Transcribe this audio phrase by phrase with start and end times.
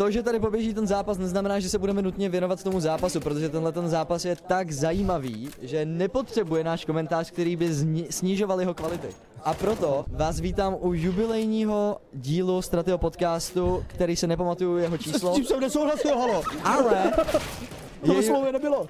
[0.00, 3.48] to, že tady poběží ten zápas, neznamená, že se budeme nutně věnovat tomu zápasu, protože
[3.48, 8.74] tenhle ten zápas je tak zajímavý, že nepotřebuje náš komentář, který by zni- snižoval jeho
[8.74, 9.08] kvality.
[9.44, 15.36] A proto vás vítám u jubilejního dílu Stratyho podcastu, který se nepamatuju jeho číslo, S
[15.36, 16.42] tím jsem nesouhlasil, halo.
[16.64, 17.12] ale
[18.06, 18.88] To je, slově nebylo.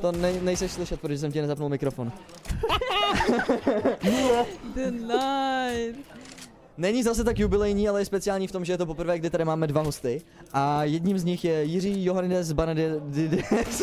[0.00, 2.12] to ne, nejseš slyšet, protože jsem ti nezapnul mikrofon.
[4.74, 6.17] Denied.
[6.78, 9.44] Není zase tak jubilejní, ale je speciální v tom, že je to poprvé, kdy tady
[9.44, 10.22] máme dva hosty.
[10.52, 13.02] A jedním z nich je Jiří Johannes Banadides.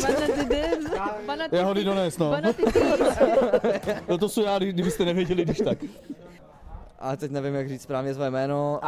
[0.01, 1.51] Banatides.
[1.51, 1.73] Já ho
[2.19, 2.31] no.
[4.07, 5.77] No to jsou já, kdy- kdybyste nevěděli, když tak.
[6.99, 8.79] A teď nevím, jak říct správně své jméno.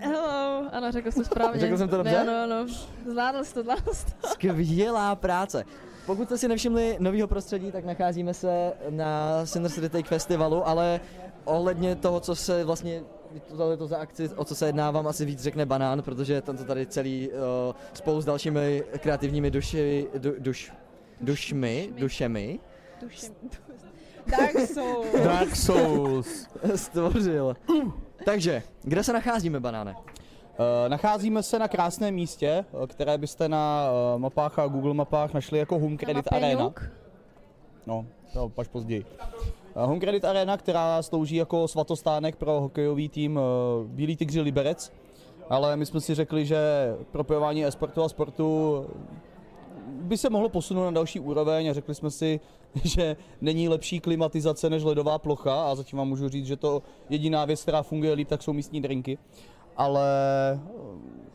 [0.00, 0.62] Hello.
[0.72, 1.60] Ano, řekl to správně.
[1.60, 2.12] Řekl jsem to dobře?
[2.12, 2.66] Ne, ano, ano.
[3.10, 4.28] Zvládl jsi to, zvládl jsi to.
[4.28, 5.64] Skvělá práce.
[6.08, 11.00] Pokud jste si nevšimli nového prostředí, tak nacházíme se na Sinners Retake Festivalu, ale
[11.44, 13.02] ohledně toho, co se vlastně
[13.48, 16.56] tohle to za akci, o co se jedná, vám asi víc řekne Banán, protože ten
[16.56, 17.36] to tady celý uh,
[17.92, 20.72] spolu s dalšími kreativními duši, du, duš,
[21.20, 22.60] dušmi, dušemi.
[24.26, 25.04] Dark Soul.
[25.24, 26.48] Dark Souls.
[26.74, 27.56] stvořil.
[28.24, 29.94] Takže, kde se nacházíme, Banáne?
[30.58, 35.34] Uh, nacházíme se na krásném místě, eh, které byste na uh, mapách a Google mapách
[35.34, 36.72] našli jako Home Credit Arena.
[37.86, 39.04] No, to až později.
[39.74, 43.40] Home Credit Arena, která slouží jako svatostánek pro hokejový tým
[43.84, 44.92] Bílý tygři Liberec.
[45.50, 46.58] Ale my jsme si řekli, že
[47.12, 48.86] propojování e-sportu a sportu
[49.86, 52.40] by se mohlo posunout na další úroveň a řekli jsme si,
[52.84, 57.44] že není lepší klimatizace než ledová plocha a zatím vám můžu říct, že to jediná
[57.44, 59.18] věc, která funguje líp, tak jsou místní drinky.
[59.78, 60.04] Ale
[60.54, 60.60] eh,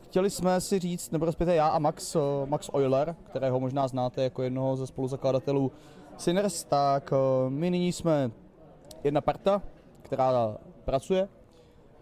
[0.04, 4.24] chtěli jsme si říct, nebo respektive já a Max, eh, Max Euler, kterého možná znáte
[4.24, 5.72] jako jednoho ze spoluzakladatelů
[6.18, 8.32] Sinners, tak eh, my nyní jsme
[9.04, 9.62] jedna parta,
[10.02, 11.28] která pracuje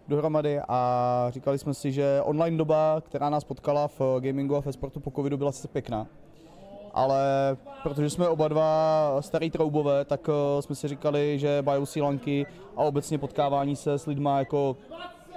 [0.08, 4.72] dohromady a říkali jsme si, že online doba, která nás potkala v gamingu a v
[4.72, 6.06] sportu po covidu byla sice pěkná,
[6.94, 10.28] ale protože jsme oba dva starý troubové, tak
[10.60, 14.76] jsme si říkali, že biosílanky a obecně potkávání se s lidma jako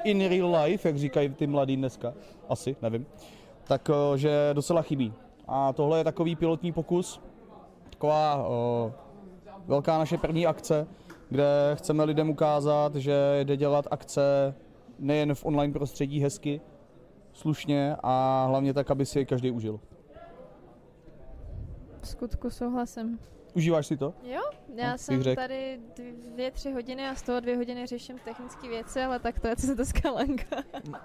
[0.05, 2.13] in real life, jak říkají ty mladí dneska,
[2.49, 3.05] asi, nevím,
[3.63, 5.13] tak eh, že docela chybí.
[5.47, 7.21] A tohle je takový pilotní pokus,
[7.89, 8.91] taková uh,
[9.65, 10.87] velká naše první akce,
[11.29, 14.55] kde chceme lidem ukázat, že jde dělat akce
[14.99, 16.61] nejen v online prostředí hezky,
[17.33, 19.79] slušně a hlavně tak, aby si je každý užil.
[22.01, 23.19] V skutku souhlasím.
[23.55, 24.13] Užíváš si to?
[24.23, 24.41] Jo,
[24.75, 25.41] já bych jsem řekl.
[25.41, 25.79] tady
[26.33, 29.55] dvě, tři hodiny a z toho dvě hodiny řeším technické věci, ale tak to je,
[29.55, 30.45] co se to skalanka.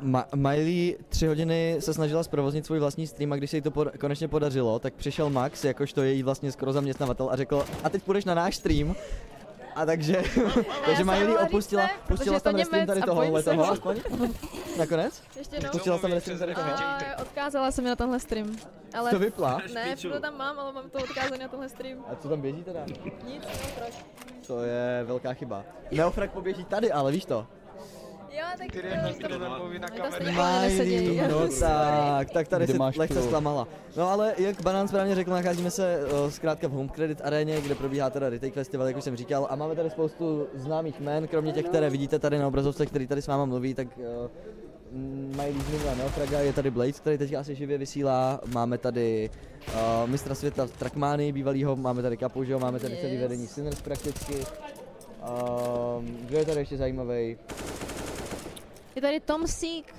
[0.02, 3.70] Ma- Miley tři hodiny se snažila zprovoznit svůj vlastní stream a když se jí to
[3.70, 8.02] pod- konečně podařilo, tak přišel Max, jakožto její vlastně skoro zaměstnavatel a řekl, a teď
[8.02, 8.94] půjdeš na náš stream.
[9.74, 10.22] A takže,
[10.86, 14.00] takže Miley opustila, pustila tam restream tady tohohle toho aspoň.
[14.78, 15.22] Nakonec?
[15.36, 15.70] Ještě jednou.
[15.70, 16.68] Pustila tam restream tady toho.
[17.22, 18.56] Odkázala jsem mi na tenhle stream.
[18.94, 19.62] Ale To vypla?
[19.74, 22.04] ne, to tam mám, ale mám to odkázané na tenhle stream.
[22.12, 22.80] A co tam běží teda?
[23.24, 23.94] Nic, no, proč?
[24.46, 25.64] To je velká chyba.
[25.90, 27.46] Neofrak poběží tady, ale víš to?
[28.30, 29.48] Jo, tak to, to no
[31.60, 33.68] tak, tak tady Kde se máš lehce zklamala.
[33.96, 37.74] No ale jak Banán správně řekl, nacházíme se o, zkrátka v Home Credit aréně, kde
[37.74, 41.52] probíhá teda Retake Festival, jak už jsem říkal, a máme tady spoustu známých jmen, kromě
[41.52, 45.94] těch, které vidíte tady na obrazovce, který tady s váma mluví, tak uh, mají zmínila
[45.94, 49.30] Neofraga, je tady Blade, který teď asi živě vysílá, máme tady
[49.68, 53.22] uh, mistra světa Trackmany bývalýho, máme tady Kapu, že máme tady celý Yes.
[53.22, 54.34] vedení Sinners prakticky.
[54.34, 57.38] Um, kdo je tady ještě zajímavý?
[58.96, 59.94] Je tady Tom Seek,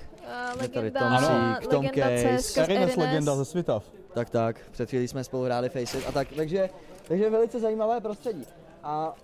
[0.56, 2.38] uh, Je tady legenda, Tom Seek, Tom legenda Case.
[2.42, 2.96] CSK Arines.
[2.96, 3.84] legenda ze Svitav.
[4.14, 6.70] Tak tak, před chvílí jsme spolu hráli Faceit a tak, takže,
[7.08, 8.44] takže velice zajímavé prostředí.
[8.82, 9.14] A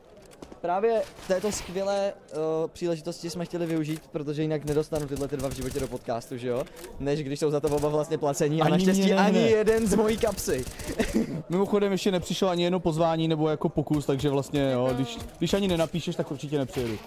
[0.61, 2.39] právě této skvělé uh,
[2.71, 6.49] příležitosti jsme chtěli využít, protože jinak nedostanu tyhle ty dva v životě do podcastu, že
[6.49, 6.65] jo?
[7.01, 9.49] Než když jsou za to oba vlastně placení a Ani naštěstí mě ne, ani ne.
[9.51, 10.65] jeden z mojí kapsy.
[11.49, 15.69] Mimochodem ještě nepřišlo ani jedno pozvání nebo jako pokus, takže vlastně jo, když, když ani
[15.69, 16.99] nenapíšeš, tak určitě nepřijedu.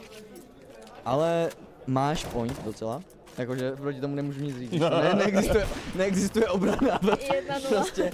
[1.06, 1.50] Ale
[1.88, 3.02] máš point docela.
[3.38, 4.72] Jakože proti tomu nemůžu nic říct.
[4.82, 7.00] Ne, neexistuje, neexistuje obrana.
[7.70, 8.12] Prostě.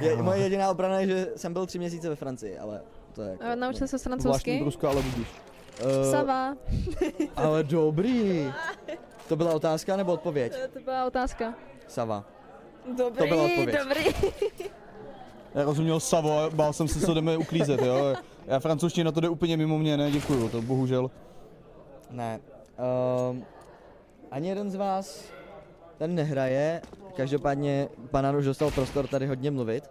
[0.00, 2.80] Je, moje jediná obrana je, že jsem byl tři měsíce ve Francii, ale
[3.14, 4.60] to je jako, A Naučil se francouzsky?
[4.60, 5.26] bruska, ale budíš.
[5.80, 6.54] Eh, Sava.
[7.36, 8.52] Ale dobrý.
[9.28, 10.52] To byla otázka nebo odpověď?
[10.72, 11.54] To byla otázka.
[11.88, 12.24] Sava.
[12.98, 13.76] Dobrý, To byla odpověď.
[13.82, 14.04] dobrý.
[15.54, 18.14] Já rozuměl Savo a bál jsem se, co jdeme uklízet, jo.
[18.46, 21.10] Já francouzština to jde úplně mimo mě, ne, děkuju, to bohužel.
[22.12, 22.40] Ne.
[23.30, 23.44] Um,
[24.30, 25.24] ani jeden z vás
[25.98, 26.82] ten nehraje,
[27.16, 29.84] každopádně Banán už dostal prostor tady hodně mluvit.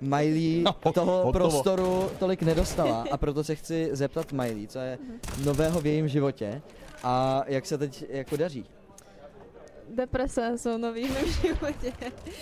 [0.00, 1.32] Miley No, toho hotovo.
[1.32, 4.98] prostoru tolik nedostala a proto se chci zeptat Miley, co je
[5.44, 6.62] nového v jejím životě
[7.02, 8.64] a jak se teď jako daří.
[9.90, 11.92] Deprese jsou nový v mém životě.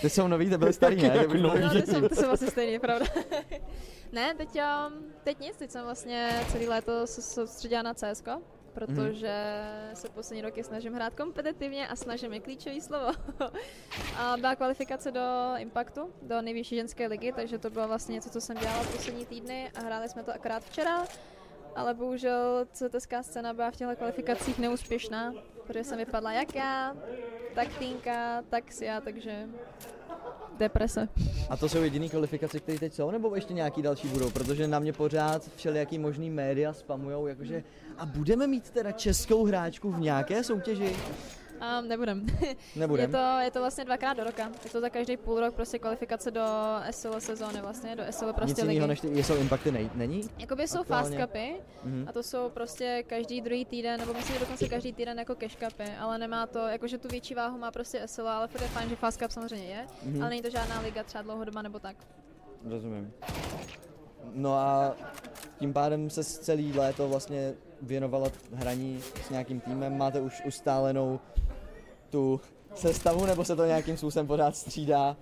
[0.01, 1.07] Ty jsou nový, ty byly starý, ne?
[1.07, 1.61] Jak Ty byly nový?
[1.61, 3.05] No, ty jsou, ty jsou asi stejný, pravda.
[4.11, 4.93] ne, teď, um,
[5.23, 8.27] teď nic, teď jsem vlastně celý léto se soustředila na CSK,
[8.75, 9.63] protože
[9.93, 13.11] se poslední roky snažím hrát kompetitivně a snažím je klíčový slovo.
[14.17, 15.21] a byla kvalifikace do
[15.57, 19.71] Impactu, do nejvyšší ženské ligy, takže to bylo vlastně něco, co jsem dělala poslední týdny
[19.75, 21.03] a hráli jsme to akorát včera.
[21.75, 25.33] Ale bohužel CTSká scéna byla v těchto kvalifikacích neúspěšná,
[25.67, 26.95] protože jsem vypadla jak já,
[27.55, 29.49] tak Týnka, tak Sia, takže
[30.57, 31.07] deprese.
[31.49, 34.29] A to jsou jediný kvalifikace, které teď jsou, nebo ještě nějaký další budou?
[34.29, 37.63] Protože na mě pořád všelijaký možný média spamujou, jakože
[37.97, 40.95] a budeme mít teda českou hráčku v nějaké soutěži?
[41.79, 42.25] Um, nebudem.
[42.41, 43.11] je, Nebudem.
[43.11, 44.49] to, je to vlastně dvakrát do roka.
[44.63, 46.45] Je to za každý půl rok prostě kvalifikace do
[46.91, 48.87] SL sezóny vlastně, do SL Nic prostě jiného, ligy.
[48.87, 50.21] než ty, jsou impacty, nej, není?
[50.37, 51.17] Jakoby jsou aktuálně?
[51.17, 52.05] fast cupy Mhm.
[52.09, 55.55] a to jsou prostě každý druhý týden, nebo myslím, že dokonce každý týden jako cash
[55.55, 58.89] cupy, ale nemá to, jakože tu větší váhu má prostě SL, ale furt je fajn,
[58.89, 60.21] že fast cup samozřejmě je, Mhm.
[60.21, 61.95] ale není to žádná liga třeba dlouhodobá nebo tak.
[62.69, 63.13] Rozumím.
[64.33, 64.95] No a
[65.59, 69.97] tím pádem se celý léto vlastně věnovala hraní s nějakým týmem.
[69.97, 71.19] Máte už ustálenou
[72.15, 72.41] tu
[72.75, 75.17] sestavu, nebo se to nějakým způsobem pořád střídá?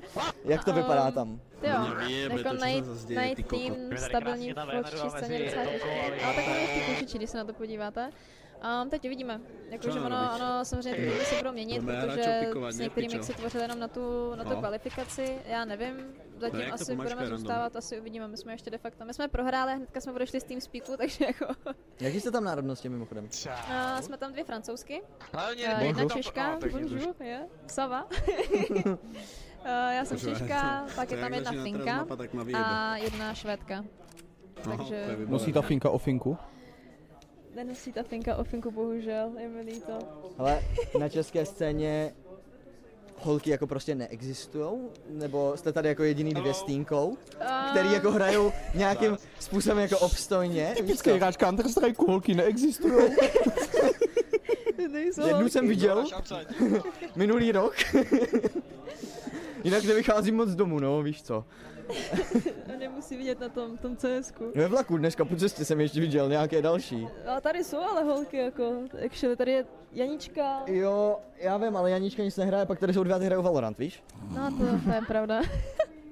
[0.45, 1.39] Jak to vypadá Um, tam?
[1.63, 2.85] Jo, jako najít,
[3.47, 6.25] tým stabilní v vlčí scéně je docela těžké.
[6.25, 8.09] Ale tak ono je v když se na to podíváte.
[8.63, 9.41] Um, teď uvidíme.
[9.69, 12.23] Jakože ono, ono samozřejmě ty se budou měnit, protože
[12.69, 14.55] s ne, některými se tvořil jenom na tu, na tu No.
[14.55, 15.37] kvalifikaci.
[15.45, 15.95] Já nevím,
[16.37, 17.37] zatím jak to asi budeme random?
[17.37, 18.27] zůstávat, asi uvidíme.
[18.27, 21.45] My jsme ještě de facto, my jsme prohráli, hnedka jsme odešli z TeamSpeaku, takže jako...
[21.99, 23.23] Jaký jste tam národnosti mimochodem?
[23.23, 25.01] Uh, jsme tam dvě francouzsky,
[25.33, 28.07] Hlavně uh, jedna češka, No, bonjour, je, sava.
[28.85, 28.97] Uh,
[29.91, 32.07] já jsem češka, to- pak je tam jedna finka
[32.65, 33.85] a jedna švédka.
[34.63, 35.17] Takže-.
[35.25, 36.37] Musí ta finka o finku?
[37.55, 39.99] Nenosí ta finka o finku, bohužel, je mi líto.
[40.37, 40.63] Ale
[40.99, 42.13] na české scéně
[43.17, 44.89] holky jako prostě neexistujou?
[45.09, 47.17] Nebo jste tady jako jediný dvě s týnkou,
[47.71, 50.75] který jako hrajou nějakým způsobem jako obstojně?
[51.03, 51.15] Co?
[51.15, 52.93] hráč Counter Strike holky neexistují.
[54.91, 56.05] Nejsou Jednu jsem viděl
[57.15, 57.75] minulý rok.
[59.63, 61.45] Jinak nevycházím moc z domu, no, víš co.
[62.73, 64.51] A Nemusí vidět na tom, tom CSku.
[64.55, 67.07] Ve vlaku dneska po cestě jsem ještě viděl nějaké další.
[67.27, 68.73] A tady jsou ale holky jako,
[69.05, 70.63] actually, tady je Janička.
[70.67, 74.03] Jo, já vím, ale Janíčka nic nehraje, pak tady jsou dvě, ty hrajou Valorant, víš?
[74.35, 75.41] No to, to je pravda.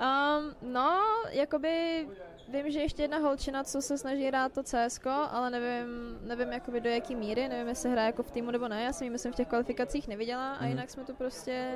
[0.00, 0.98] um, no,
[1.30, 2.06] jakoby
[2.48, 6.80] vím, že ještě jedna holčina, co se snaží hrát to CSko, ale nevím, nevím jakoby
[6.80, 9.32] do jaký míry, nevím, jestli hraje jako v týmu nebo ne, já jsem ji myslím
[9.32, 10.68] v těch kvalifikacích neviděla a Mhm.
[10.68, 11.68] jinak jsme tu prostě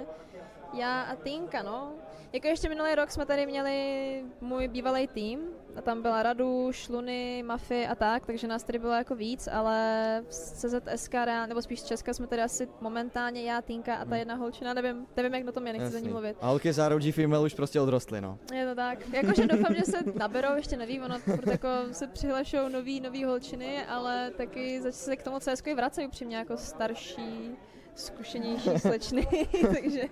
[0.72, 1.92] já a Týnka, no.
[2.32, 5.40] Jako ještě minulý rok jsme tady měli můj bývalý tým
[5.76, 10.24] a tam byla Radu, Šluny, Mafy a tak, takže nás tady bylo jako víc, ale
[10.28, 11.14] z CZSK,
[11.46, 15.06] nebo spíš z Česka jsme tady asi momentálně já, Týnka a ta jedna holčina, nevím,
[15.16, 16.12] nevím jak na tom je, nechci za ní Jasný.
[16.12, 16.36] mluvit.
[16.40, 18.38] A holky z ROG Female už prostě odrostly, no.
[18.54, 19.08] Je to tak.
[19.08, 21.16] Jakože doufám, že se naberou, ještě nevím, ono
[21.46, 26.36] jako se přihlašou nový, nový holčiny, ale taky začne se k tomu CSK vracejí upřímně
[26.36, 27.56] jako starší,
[28.00, 29.26] zkušenější slečny,
[29.74, 30.02] takže,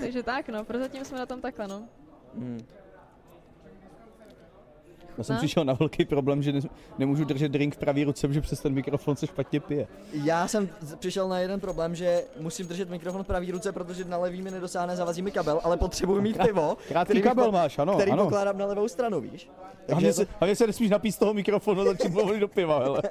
[0.00, 1.88] takže tak no, prozatím jsme na tom takhle no.
[2.34, 2.60] Hmm.
[5.18, 5.38] Já jsem No.
[5.40, 6.60] přišel na velký problém, že ne,
[6.98, 9.86] nemůžu držet drink v pravý ruce, protože přes ten mikrofon se špatně pije.
[10.12, 10.68] Já jsem
[10.98, 14.50] přišel na jeden problém, že musím držet mikrofon v pravý ruce, protože na levý mi
[14.50, 18.10] nedosáhne, zavazí mi kabel, ale potřebuji mít pivo, Krátký který kabel po- máš, ano, který
[18.12, 18.24] ano.
[18.24, 19.50] pokládám na levou stranu, víš?
[19.86, 22.40] Takže Hlavně je se, to, hlavně se nesmíš napít z toho mikrofonu a začít mluvit
[22.40, 23.02] do piva, hele.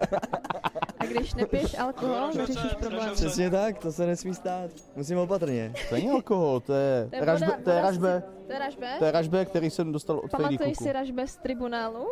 [1.00, 3.10] A když nepiješ alkohol, neřešíš problém.
[3.14, 4.72] přesně tak, to se nesmí stát.
[4.96, 5.74] Musím opatrně.
[5.90, 8.96] To není alkohol, to je, To je ražbe, voda- to je ražbe, To je ražbe?
[9.00, 12.08] to je ražbe, který jsem dostal od Fejdy Pamatuješ si ražbe z tribunálu?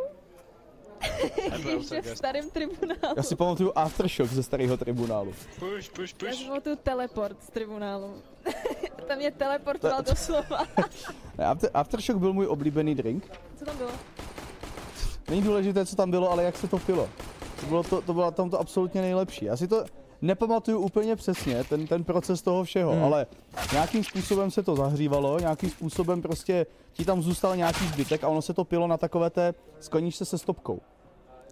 [1.78, 3.14] Ještě v starém tribunálu.
[3.18, 5.34] Já si pamatuju Aftershock ze starého tribunálu.
[5.60, 6.40] Push, push, Já push.
[6.40, 8.14] si pamatuju teleport z tribunálu.
[9.08, 10.60] Tam mě teleportoval doslova.
[11.38, 13.32] Ne, After, Aftershock byl můj oblíbený drink.
[13.56, 13.92] Co tam bylo?
[15.30, 17.10] Není důležité, co tam bylo, ale jak se to pilo.
[17.60, 19.46] To bylo, to, to bylo tam to absolutně nejlepší.
[19.46, 19.86] Já si to
[20.22, 23.04] nepamatuju úplně přesně, ten, ten proces toho všeho, Hmm.
[23.04, 23.26] ale
[23.72, 28.42] nějakým způsobem se to zahřívalo, nějakým způsobem prostě ti tam zůstal nějaký zbytek a ono
[28.42, 30.82] se to pilo na takové té skleničce se stopkou.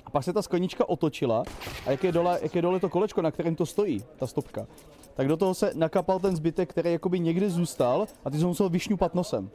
[0.06, 1.44] A pak se ta sklenička otočila
[1.86, 4.68] a jak je, dole, jak je dole to kolečko, na kterém to stojí, ta stopka,
[5.14, 8.50] tak do toho se nakapal ten zbytek, který jakoby někdy zůstal a ty jsi ho
[8.50, 9.50] musel vyšňupat nosem.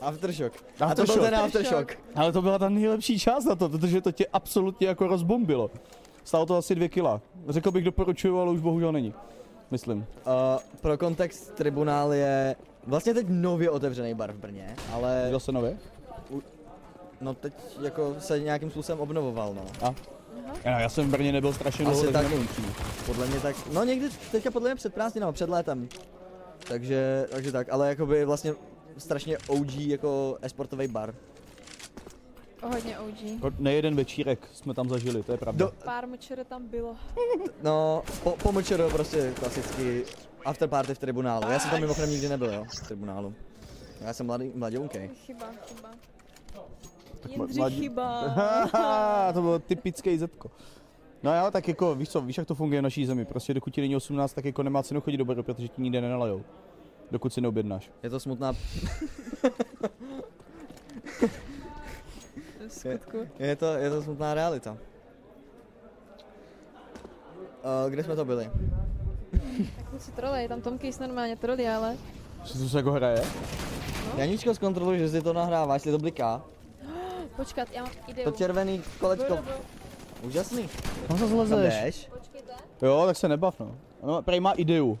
[0.00, 0.52] Aftershock.
[0.80, 1.20] A to byl Aftershock.
[1.24, 1.98] ten Aftershock.
[2.14, 5.70] Ale to byla ta nejlepší část na to, protože to tě absolutně jako rozbombilo.
[6.28, 7.20] Stálo to asi dvě kila.
[7.48, 9.14] Řekl bych doporučuju, ale už bohužel není.
[9.70, 9.98] Myslím.
[9.98, 10.34] Uh,
[10.80, 12.56] pro kontext tribunál je
[12.86, 15.78] Vlastně teď nově otevřený bar v Brně, ale Zase nově?
[17.20, 19.64] no teď jako se nějakým způsobem obnovoval, no.
[19.82, 19.94] A?
[20.64, 22.22] Já, já jsem v Brně nebyl strašně dlouho, tak tak.
[22.22, 22.48] nevím.
[23.06, 25.88] Podle mě tak, no někdy teďka podle mě před prázdninama, před létem.
[26.68, 28.54] Takže, takže tak, ale jakoby vlastně
[28.98, 31.14] strašně OG jako esportový bar.
[32.62, 33.52] O hodně OG.
[33.58, 35.66] Nejeden večírek jsme tam zažili, to je pravda.
[35.66, 36.96] Do- Pár močere tam bylo.
[37.62, 40.04] No, po, po Močero prostě klasicky
[40.44, 41.50] afterparty v tribunálu.
[41.50, 43.34] Já jsem tam mimochodem nikdy nebyl, jo, v tribunálu.
[44.00, 45.10] Já jsem mladý, mladounkej.
[45.26, 45.90] Chyba, chyba.
[45.90, 45.94] ma-
[47.28, 48.24] Jindřich mladí- chyba.
[49.34, 50.50] To bylo typický zetko.
[51.22, 53.70] No jo, tak jako, víš co, víš jak to funguje v naší zemi, prostě dokud
[53.74, 56.44] ti není 18, tak jako nemá cenu chodit do baru, protože ti nikde nenalejou.
[57.10, 57.90] Dokud si neobjednáš.
[58.02, 58.52] Je to smutná,
[62.78, 63.18] skutku.
[63.38, 64.76] je to, je to smutná realita.
[67.64, 68.50] Uh, kde jsme to byli?
[69.76, 71.96] Tak kluci trolej, tam Tom Case normálně trolí, ale...
[72.44, 73.22] Co to se jako hraje?
[74.16, 76.42] Janíčko, zkontroluj, že si to nahrává, jestli to bliká.
[77.36, 78.24] Počkat, já mám ideu.
[78.24, 79.38] To červený kolečko,
[80.22, 80.68] úžasný.
[81.10, 82.08] No Tam zlezeš.
[82.18, 82.52] Počkejte.
[82.82, 83.74] Jo, tak se nebav no.
[84.02, 84.98] No, prej má ideu.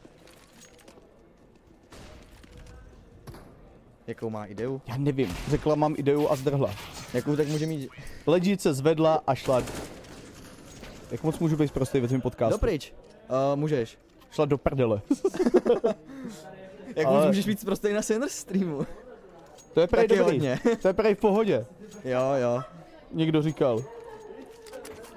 [4.08, 4.80] Jakou má ideu?
[4.86, 6.70] Já nevím, řekla mám ideu a zdrhla.
[7.14, 7.88] Jakou tak může mít...
[8.26, 9.62] Ležit se zvedla a šla.
[11.10, 12.52] Jak moc můžu být prostý ve tvém podcastu?
[12.54, 12.92] Dopryč.
[13.52, 13.98] Uh, můžeš.
[14.30, 15.00] Šla do prdele.
[16.96, 18.86] Jak Ale- můžeš být prostý na Sinners streamu?
[19.74, 20.22] To je prej dobrý.
[20.24, 20.58] hodně.
[20.82, 21.66] To je prej v pohodě.
[22.04, 22.62] Jo, jo.
[23.12, 23.84] Někdo říkal.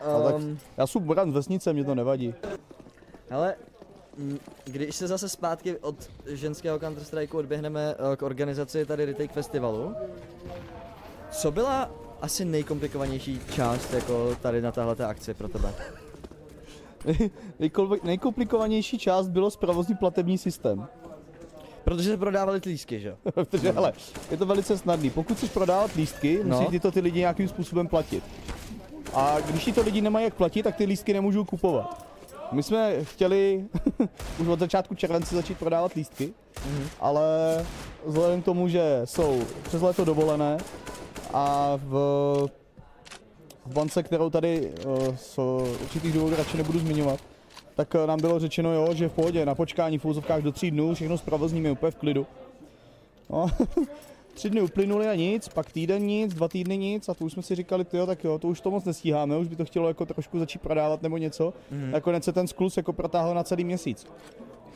[0.01, 2.33] Ale tak- Um, Já jsem Moran z vesnice, mě to nevadí.
[3.31, 3.55] ale
[4.63, 9.95] když se zase zpátky od ženského Counter Strikeu odběhneme eh, k organizaci tady Retake Festivalu,
[11.31, 15.73] co byla asi nejkomplikovanější část jako tady na téhle akci pro tebe?
[18.03, 20.87] Nejkomplikovanější část bylo zprovozní platební systém.
[21.83, 23.15] Protože se prodávali lístky, že jo?
[23.31, 23.93] Protože, hele,
[24.31, 25.09] je to velice snadný.
[25.09, 26.55] Pokud chceš prodávat lístky, No.
[26.57, 28.23] musíš ty to ty lidi nějakým způsobem platit.
[29.13, 32.10] A když ti to lidi nemají jak platit, tak ty lístky nemůžou kupovat.
[32.51, 33.65] My jsme chtěli
[34.39, 36.33] už od začátku července začít prodávat lístky,
[36.65, 36.87] Mhm.
[36.99, 37.21] ale
[38.05, 40.57] vzhledem k tomu, že jsou přes léto dovolené
[41.33, 41.91] a v,
[43.65, 45.37] v bance, kterou tady uh, z
[45.81, 47.19] určitých důvodů radši nebudu zmiňovat,
[47.75, 50.05] tak eh, nám bylo řečeno, jo, že v pohodě, na počkání v
[50.41, 52.27] do tří dnů, všechno zprovozníme úplně v klidu.
[53.29, 53.47] No,
[54.33, 57.43] tři dny uplynuly a nic, pak týden nic, dva týdny nic a to už jsme
[57.43, 60.05] si říkali, jo, tak jo, to už to moc nestíháme, už by to chtělo jako
[60.05, 61.53] trošku začít prodávat nebo něco.
[61.71, 61.91] Mhm.
[61.91, 64.07] Nakonec se ten sklus jako protáhl na celý měsíc.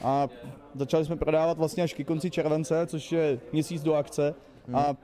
[0.02, 0.30] A
[0.76, 4.36] začali jsme prodávat vlastně až ke konci července, což je měsíc do akce.
[4.74, 4.96] A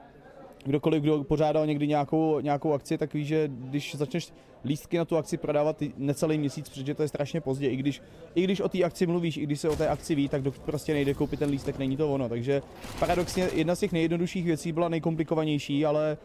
[0.64, 4.32] kdokoliv, kdo pořádal někdy nějakou, nějakou akci, tak ví, že když začneš
[4.64, 8.02] lístky na tu akci prodávat necelý měsíc, protože to je strašně pozdě, i když,
[8.34, 10.62] i když o té akci mluvíš, i když se o té akci ví, tak dokud
[10.62, 12.28] prostě nejde koupit ten lístek, není to ono.
[12.28, 12.62] Takže
[12.98, 16.16] paradoxně jedna z těch nejjednodušších věcí byla nejkomplikovanější, ale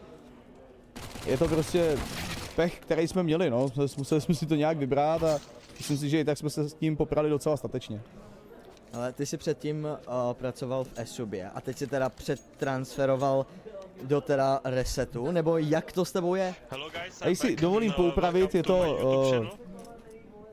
[1.26, 1.98] je to prostě
[2.56, 3.68] pech, který jsme měli, no.
[3.98, 5.38] Museli jsme si to nějak vybrat a
[5.78, 8.00] myslím si, že i tak jsme se s tím poprali docela statečně.
[8.92, 13.46] Ale ty jsi předtím uh, pracoval v Esubě a teď si teda přetransferoval
[14.02, 16.54] do teda resetu, nebo jak to s tebou je?
[17.24, 19.46] Já si dovolím Uh, poupravit, je to uh,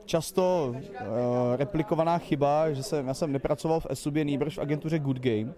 [0.04, 5.18] často uh, replikovaná chyba, že jsem, já jsem nepracoval v Esubě, nýbrž v agentuře Good
[5.18, 5.52] Game.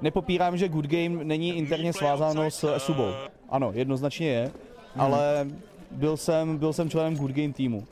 [0.00, 3.12] Nepopírám, že Good Game není interně svázáno s Esubou.
[3.48, 4.50] Ano, jednoznačně je,
[4.96, 5.46] ale
[5.90, 7.86] byl jsem, byl jsem členem Good Game týmu.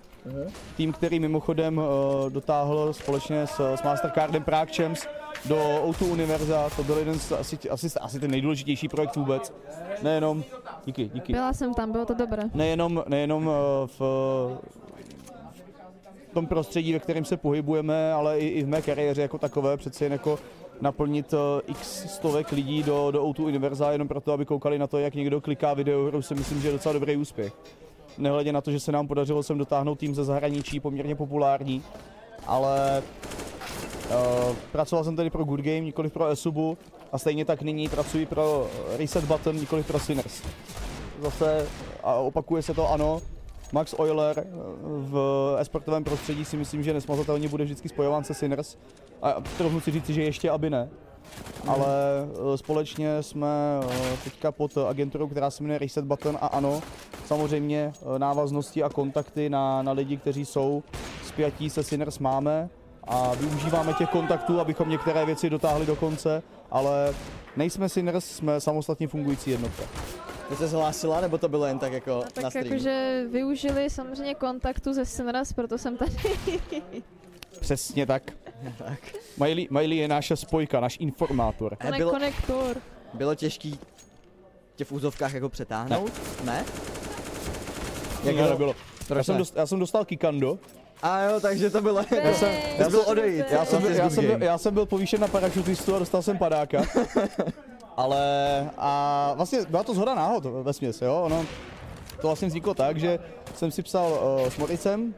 [0.76, 1.84] Tým, který mimochodem uh,
[2.28, 5.06] dotáhl společně s, s Mastercardem Prague Champs
[5.48, 9.52] do O2 Univerza, to byl jeden z asi, asi, asi ten nejdůležitější projekt vůbec.
[10.02, 10.44] Nejenom,
[10.86, 12.42] díky, díky Byla jsem tam, bylo to dobré.
[12.54, 14.00] nejenom, nejenom eh, v,
[16.30, 19.76] v tom prostředí, ve kterém se pohybujeme, ale i, i v mé kariéře jako takové,
[19.76, 20.38] přece jen jako
[20.80, 24.98] naplnit eh, x stovek lidí do, do O2 Univerza jenom proto, aby koukali na to,
[24.98, 27.52] jak někdo kliká video, si myslím, že je docela dobrý úspěch.
[28.18, 31.82] Nehledě na to, že se nám podařilo sem dotáhnout tým ze zahraničí, poměrně populární,
[32.46, 33.02] ale
[34.10, 36.78] uh, pracoval jsem tady pro Good Game, nikoli pro Esubu
[37.12, 40.42] a stejně tak nyní pracuji pro Reset Button, nikoli pro Sinners
[41.20, 41.66] zase,
[42.02, 43.22] a opakuje se to, ano,
[43.72, 44.44] Max Euler eh,
[44.84, 48.76] v esportovém prostředí si myslím, že nesmazatelně bude vždycky spojován se Sinners.
[49.22, 50.88] A trochu si říci, že ještě aby ne.
[51.66, 51.88] Ale
[52.54, 53.48] eh, společně jsme
[53.82, 56.82] eh, teďka pod agenturou, která se jmenuje Reset Button a ano,
[57.26, 60.82] samozřejmě eh, návaznosti a kontakty na, na lidi, kteří jsou
[61.24, 62.68] spjatí se Sinners máme
[63.04, 67.14] a využíváme těch kontaktů, abychom některé věci dotáhli do konce, ale
[67.56, 69.82] nejsme Sinners, jsme samostatně fungující jednotka.
[70.48, 72.70] Ty jsi hlásila, nebo to bylo jen tak jako na tak streamu?
[72.70, 76.16] jakože využili samozřejmě kontaktu ze Sinras, proto jsem tady.
[77.60, 78.22] Přesně tak.
[78.78, 78.98] tak.
[79.36, 81.76] Miley, Miley je naše spojka, náš informátor.
[81.84, 82.76] Ne, bylo, konektor.
[83.14, 83.78] bylo těžký
[84.76, 86.12] tě v úzovkách jako přetáhnout?
[86.44, 86.64] Ne?
[88.24, 88.74] Jak Ne, to- nebylo.
[89.16, 89.38] Já jsem, ne?
[89.38, 90.58] dost, já jsem dostal kikando.
[91.02, 92.04] A jo, takže to bylo...
[92.24, 93.44] Já jsem- já byl odejít.
[93.50, 96.38] Já jsem, byl, já, jsem byl, já jsem byl povýšen na parašutistu a dostal jsem
[96.38, 96.82] padáka.
[97.96, 101.22] Ale a vlastně byla to zhoda náhod ve směs, jo.
[101.24, 101.46] Ono,
[102.20, 103.18] to vlastně vzniklo tak, že
[103.54, 105.14] jsem si psal uh, s Moricem,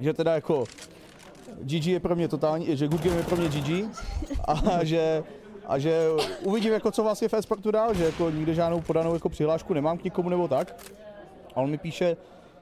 [0.00, 0.64] že teda jako
[1.60, 3.88] GG je pro mě totální, že Good Game je pro mě GG
[4.48, 5.24] a že
[5.66, 6.08] a že
[6.42, 9.98] uvidím, jako co vlastně v e-sportu dál, že jako nikde žádnou podanou jako přihlášku nemám
[9.98, 10.76] k nikomu nebo tak.
[11.54, 12.16] A on mi píše,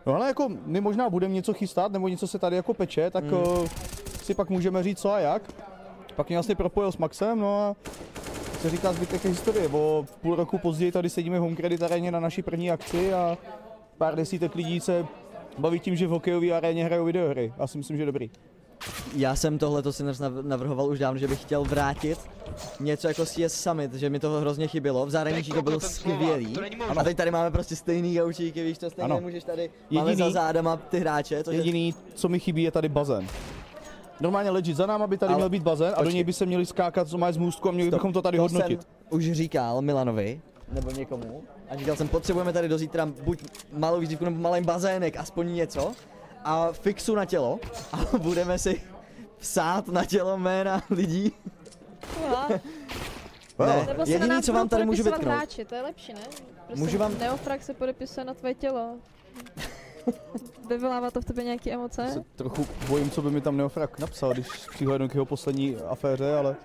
[0.06, 3.24] no ale jako my možná budeme něco chystat, nebo něco se tady jako peče, tak
[3.24, 3.66] mm.
[4.22, 5.42] si pak můžeme říct co a jak.
[6.16, 7.76] Pak mě vlastně propojil s Maxem, no a
[8.60, 9.68] se říká zbytek historie.
[9.68, 13.38] O půl roku později tady sedíme v Home Credit aréně na naší první akci a
[13.98, 15.06] pár desítek lidí se
[15.58, 17.52] baví tím, že v hokejové aréně hrajou videohry.
[17.58, 18.30] Já si myslím, že dobrý.
[19.16, 20.02] Já jsem tohle si
[20.42, 22.18] navrhoval už dávno, že bych chtěl vrátit
[22.80, 25.06] něco jako CS Summit, že mi toho hrozně chybělo.
[25.06, 26.54] V zahraničí to bylo skvělý.
[26.98, 29.20] A teď tady máme prostě stejný gaučíky, víš to, stejně Ano.
[29.20, 32.88] můžeš tady, máme Jediný- za zádama ty hráče, je Jediný, co mi chybí, je tady
[32.88, 33.26] bazén.
[34.20, 36.46] Normálně legit, za náma by tady Ale- měl být bazén a do něj by se
[36.46, 37.98] měli skákat, co má z můstku a měli Stop.
[37.98, 38.82] bychom to tady to hodnotit.
[38.82, 40.40] jsem už říkal Milanovi,
[40.72, 45.16] nebo někomu, a říkal jsem, potřebujeme tady do zítra buď malou výzdívku nebo malý bazének,
[45.16, 45.92] aspoň něco,
[46.44, 47.60] a fixu na tělo,
[47.92, 48.82] a budeme si
[49.38, 51.32] psát na tělo jména lidí.
[53.58, 55.24] Ne, Nebo se jediný, na co vám tady můžu vytknout.
[55.34, 56.20] hráči, to je lepší, ne?
[56.66, 58.94] Prostě Můžu vám- Neofrag se podepisuje na tvoje tělo.
[60.68, 62.06] Vyvolává to v tobě nějaké emoce?
[62.12, 66.34] Se trochu bojím, co by mi tam Neofrak napsal, když přihlednu k jeho poslední aféře,
[66.36, 66.56] ale,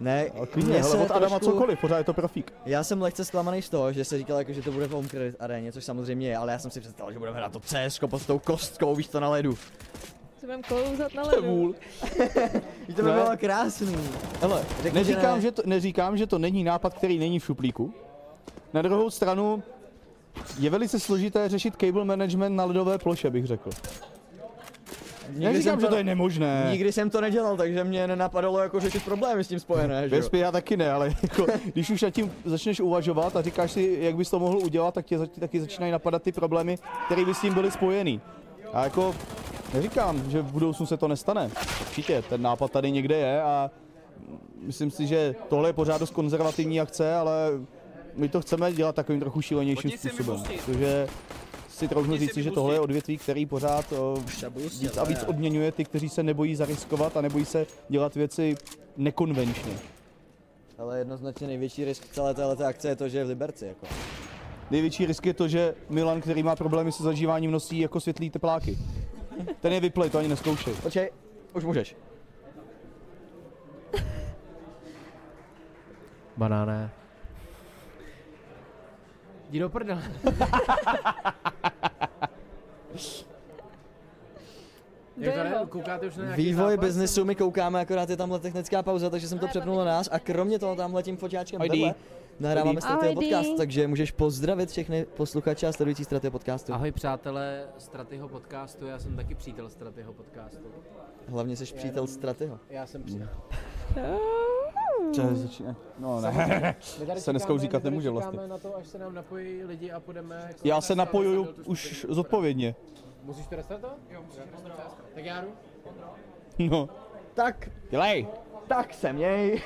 [0.00, 2.52] Ne, ale klidně, hele, se od Adama trošku- cokoliv, pořád je to profík.
[2.66, 5.08] Já jsem lehce zklamaný z toho, že se říkalo, jako, že to bude v Home
[5.08, 7.98] Credit aréně, což samozřejmě je, ale já jsem si představil, že budeme hrát to CS
[8.06, 9.54] pod tou kostkou, víš to na ledu.
[10.40, 11.74] Se budeme klouzat na ledu.
[12.96, 13.12] to by Ne.
[13.12, 13.96] bylo krásný.
[14.40, 17.94] Hele, Řekni, neříkám, že že to, neříkám, že to není nápad, který není v šuplíku.
[18.72, 19.62] Na druhou stranu
[20.58, 23.70] je velice složité řešit cable management na ledové ploše, bych řekl.
[25.32, 26.68] Nikdy Neříkám, jsem že to je nemožné.
[26.70, 30.20] Nikdy jsem to nedělal, takže mě nenapadalo jako řešit problémy s tím spojené, že jo?
[30.20, 33.98] Vespě, já taky ne, ale jako, když už nad tím začneš uvažovat a říkáš si,
[34.00, 37.34] jak bys to mohl udělat, tak tě zač- taky začínají napadat ty problémy, které by
[37.34, 38.20] s tím byly spojený.
[38.72, 39.14] A jako
[39.74, 41.50] neříkám, že v budoucnu se to nestane.
[41.80, 43.70] Určitě, ten nápad tady někde je a
[44.62, 47.50] myslím si, že tohle je pořád dost konzervativní akce, ale
[48.14, 50.42] my to chceme dělat takovým trochu šílenějším způsobem.
[50.66, 51.06] Protože
[51.82, 54.16] si trochu říci, že tohle je odvětví, který pořád o,
[54.56, 58.56] víc a víc odměňuje ty, kteří se nebojí zariskovat a nebojí se dělat věci
[58.96, 59.72] nekonvenčně.
[60.78, 63.86] Ale jednoznačně největší risk celé této akce je to, že je v Liberci, jako.
[64.70, 68.78] Největší risk je to, že Milan, který má problémy se zažíváním, nosí jako světlý tepláky.
[69.60, 70.74] Ten je vyplej, to ani neskoušej.
[70.74, 71.10] Počkej,
[71.54, 71.96] už můžeš.
[76.36, 76.90] Banáne.
[79.52, 80.02] Jdi do prdele.
[85.16, 86.86] Jak koukáte už na Vývoj zápas?
[86.86, 90.18] biznesu my koukáme, akorát je tamhle technická pauza, takže jsem to přepnul na nás a
[90.18, 91.94] kromě toho tamhle tím foťáčkem Ahoj, vedle
[92.40, 93.14] nahráváme Dí.
[93.14, 96.74] podcast, takže můžeš pozdravit všechny posluchače a sledující Stratyho podcastu.
[96.74, 100.64] Ahoj přátelé Stratyho podcastu, já jsem taky přítel Stratyho podcastu.
[101.28, 102.58] Hlavně jsi přítel Stratyho.
[102.70, 103.28] Já jsem přítel.
[105.32, 105.76] Začíná?
[105.98, 106.76] No ne.
[107.16, 108.46] Se dneska už říkat nemůže vlastně.
[108.46, 110.50] na to, až se nám napojí lidi a půjdeme...
[110.64, 112.74] Já se napojuju už zodpovědně.
[113.22, 113.96] Musíš to restartovat?
[114.10, 114.96] Jo, musíš restartovat.
[115.14, 115.48] Tak já jdu.
[116.58, 116.88] No,
[117.34, 118.26] Tak, dělej.
[118.66, 119.62] tak se měj.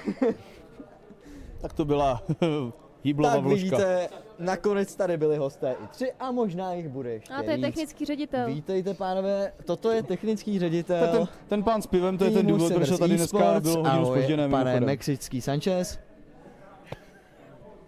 [1.60, 2.22] Tak to byla
[3.04, 3.64] hýblova tak vložka.
[3.76, 7.56] vidíte, nakonec tady byli hosté i tři a možná jich bude ještě A to je
[7.56, 7.66] víc.
[7.66, 8.46] technický ředitel.
[8.46, 11.08] Vítejte pánové, toto je technický ředitel.
[11.12, 14.48] Ten, ten pán s pivem, to je ten důvod, proč tady dneska bylo hodinu spožděné.
[14.48, 14.86] pane mimochodem.
[14.86, 15.98] mexický Sanchez.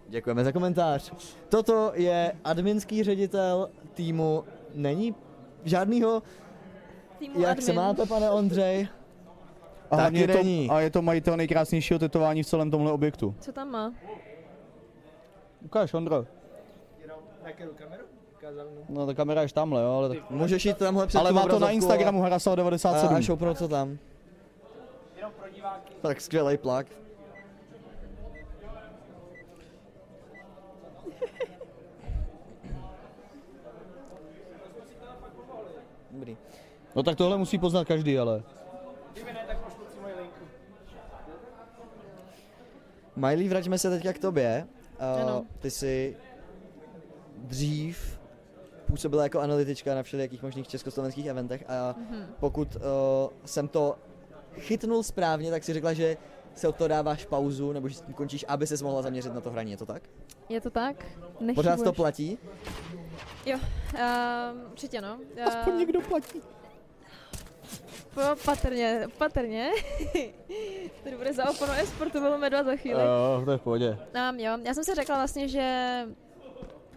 [0.07, 1.13] Děkujeme za komentář.
[1.49, 5.15] Toto je adminský ředitel týmu, není
[5.63, 6.23] žádnýho,
[7.19, 7.65] Týmu jak admin.
[7.65, 8.87] se máte, pane Ondřej?
[9.91, 10.67] A, Taky je není.
[10.67, 13.35] to, a je to majitel nejkrásnějšího tetování v celém tomhle objektu.
[13.39, 13.93] Co tam má?
[15.65, 16.25] Ukáž, Ondro.
[18.89, 20.29] No, ta kamera je už tamhle, jo, ale, tak...
[20.29, 23.15] Můžeš jít tamhle před ale má to na Instagramu a, a, Harasal97.
[23.15, 23.97] a šoupnout co tam.
[26.01, 26.87] Tak skvělý plak.
[36.11, 36.37] Dobrý.
[36.95, 38.43] No tak tohle musí poznat každý, ale.
[43.15, 44.67] Miley, vraťme se teďka k tobě.
[44.99, 45.45] Uh, Ano.
[45.59, 46.17] ty jsi
[47.49, 48.19] dřív
[48.85, 52.25] působila jako analytička na všelijakých možných československých eventech a Mhm.
[52.39, 52.81] pokud uh,
[53.45, 53.95] jsem to
[54.59, 56.17] chytnul správně, tak si řekla, že
[56.55, 59.41] se od toho dáváš pauzu, nebo že s tím končíš, aby se mohla zaměřit na
[59.41, 60.03] to hraní, je to tak?
[60.49, 61.05] Je to tak?
[61.39, 61.55] Nechybuješ.
[61.55, 62.37] Pořád to platí?
[63.45, 65.19] Jo, um, určitě no.
[65.45, 66.41] Aspoň někdo platí.
[68.13, 69.69] Po, patrně, patrně.
[71.03, 73.01] Tady bude za oponu e-sportu velmi medva za chvíli.
[73.01, 73.97] Jo, to je v pohodě.
[74.31, 76.05] Um, jo, já jsem si řekla vlastně, že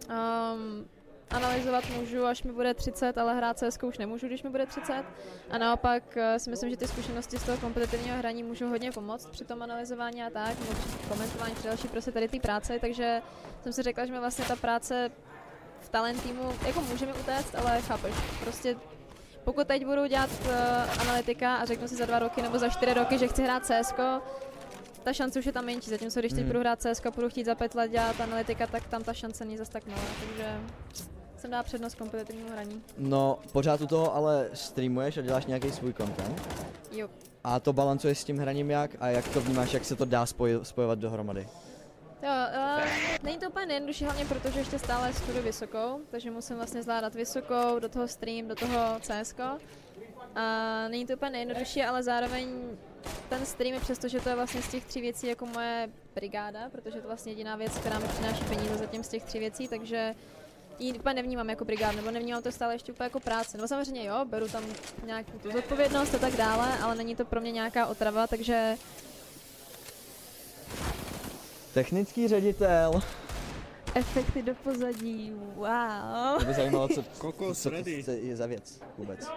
[0.09, 0.87] um,
[1.33, 5.05] analyzovat můžu, až mi bude 30, ale hrát CS už nemůžu, když mi bude 30.
[5.51, 9.27] A naopak eh, si myslím, že ty zkušenosti z toho kompetitivního hraní můžou hodně pomoct
[9.27, 13.23] při tom analyzování a tak, nebo při komentování, při další prostě tady té práce, takže
[13.63, 15.11] jsem si řekla, že mi vlastně ta práce
[15.81, 18.77] v talent týmu, jako může mi utéct, ale chápeš, prostě
[19.45, 22.95] pokud teď budu dělat uh, analytika a řeknu si za dva roky nebo za čtyři
[22.95, 23.95] roky, že chci hrát CS,
[25.05, 26.49] ta šance už je tam menší, zatímco když teď Hmm.
[26.49, 29.45] budu hrát CS a budu chtít za pět let dělat analytika, tak tam ta šance
[29.45, 30.61] není zas tak malá, takže
[31.37, 32.83] jsem dala přednost kompetitivnímu hraní.
[32.99, 36.43] No, pořád u toho ale streamuješ a děláš nějaký svůj content.
[36.93, 37.09] Jo.
[37.45, 38.91] A to balancuješ s tím hraním jak?
[39.01, 41.49] A jak to vnímáš, jak se to dá spoj, spojovat dohromady?
[42.23, 42.31] Jo,
[42.79, 42.83] uh,
[43.23, 47.79] není to úplně nejjednodušší, hlavně protože ještě stále studuji vysokou, takže musím vlastně zvládat vysokou,
[47.79, 49.35] do toho stream, do toho CS.
[50.35, 52.49] A není to úplně nejjednodušší, ale zároveň
[53.29, 56.69] ten stream je přesto, že to je vlastně z těch tří věcí jako moje brigáda,
[56.71, 59.69] protože to je vlastně jediná věc, která mi přináší peníze zatím z těch tří věcí,
[59.69, 60.15] takže
[60.79, 63.57] ji úplně nevnímám jako brigádu, nebo nevnímám to stále ještě úplně jako práci.
[63.57, 64.65] Nebo samozřejmě jo, beru tam
[65.07, 68.77] nějakou tu zodpovědnost a tak dále, ale není to pro mě nějaká otrava, takže
[71.75, 73.01] Technický ředitel.
[73.95, 76.37] efekty do pozadí, wow.
[76.37, 78.05] Mě by zajímalo, co, Kokos co to ready.
[78.23, 79.29] je za věc vůbec.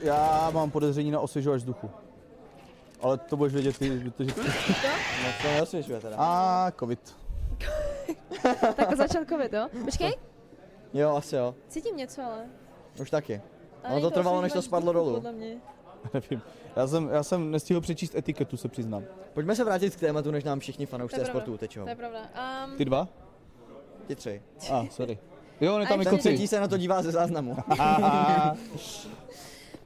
[0.00, 1.90] Já mám podezření na osvěžovač vzduchu.
[3.04, 4.34] Ale to budeš vědět ty, protože...
[5.24, 6.16] No to neosvěžuje teda.
[6.18, 7.16] A covid.
[8.76, 9.68] Tak začal covid, jo?
[9.84, 10.14] Počkej,
[10.94, 11.54] Jo, asi jo.
[11.68, 12.46] cítím něco, ale...
[13.00, 13.40] Už taky.
[13.84, 15.14] ale Ono to není trvalo, než to spadlo dolů.
[15.14, 15.56] Podle mě.
[16.14, 16.42] Nevím.
[16.76, 19.02] Já jsem, já jsem nestihl přečíst etiketu, se přiznám.
[19.34, 21.54] Pojďme se vrátit k tématu, než nám všichni To fanoušci je sportu pravda.
[21.54, 21.82] utečou.
[21.82, 22.18] To je pravda.
[22.66, 23.08] Um, Ty dva?
[24.06, 24.42] Ti tři.
[24.70, 25.18] A, ah, sorry.
[25.60, 26.34] Jo, on je tam A jako Ten ještě- tři.
[26.34, 27.56] třetí se na to dívá ze záznamu.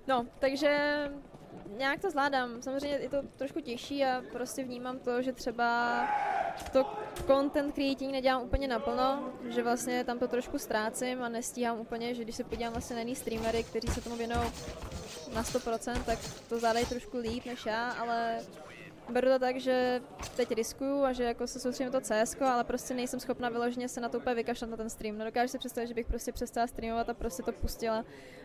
[0.09, 0.99] no, takže
[1.77, 2.63] nějak to zvládám.
[2.63, 6.01] Samozřejmě je to trošku těžší a prostě vnímám to, že třeba
[6.73, 6.87] to
[7.27, 12.25] content creating nedělám úplně naplno, že vlastně tam to trošku ztrácím a nestíhám úplně, že
[12.25, 14.51] když se podívám vlastně na jiný streamery, kteří se tomu věnují
[15.35, 18.41] na 100%, tak to zvládají trošku líp než já, ale
[19.11, 20.01] beru to tak, že
[20.37, 24.01] teď riskuju a že jako se soustředím to CS, ale prostě nejsem schopna vyloženě se
[24.01, 25.19] na to úplně vykašlat na ten stream.
[25.19, 28.05] Nedokážu si představit, že bych prostě přestala streamovat a prostě to pustila.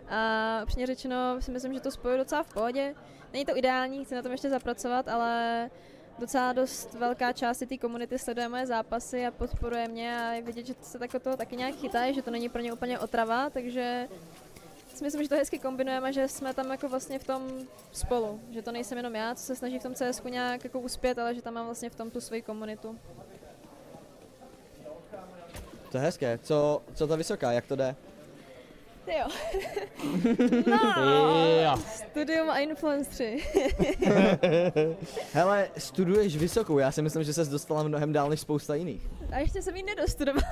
[0.09, 2.95] A upřímně řečeno si myslím, že to spoju docela v pohodě.
[3.33, 5.69] Není to ideální, chci na tom ještě zapracovat, ale
[6.19, 10.65] docela dost velká část té komunity sleduje moje zápasy a podporuje mě a je vidět,
[10.65, 14.07] že se tak toho taky nějak chytají, že to není pro ně úplně otrava, takže
[14.93, 17.51] si myslím, že to hezky kombinujeme, že jsme tam jako vlastně v tom
[17.91, 21.19] spolu, že to nejsem jenom já, co se snaží v tom CS nějak jako uspět,
[21.19, 22.99] ale že tam mám vlastně v tom tu svoji komunitu.
[25.91, 26.39] To je hezké.
[26.43, 27.95] Co, co ta vysoká, jak to jde?
[29.05, 29.27] Ty jo.
[30.67, 31.77] no, Já.
[31.77, 33.43] studium a influenceři.
[35.33, 39.07] Hele, studuješ vysokou, já si myslím, že ses dostala mnohem dál než spousta jiných.
[39.31, 40.47] A ještě jsem ji nedostudovala.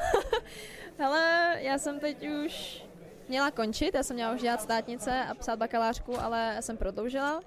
[0.98, 2.84] Hele, já jsem teď už
[3.32, 7.42] měla končit, já jsem měla už dělat státnice a psát bakalářku, ale já jsem prodloužila,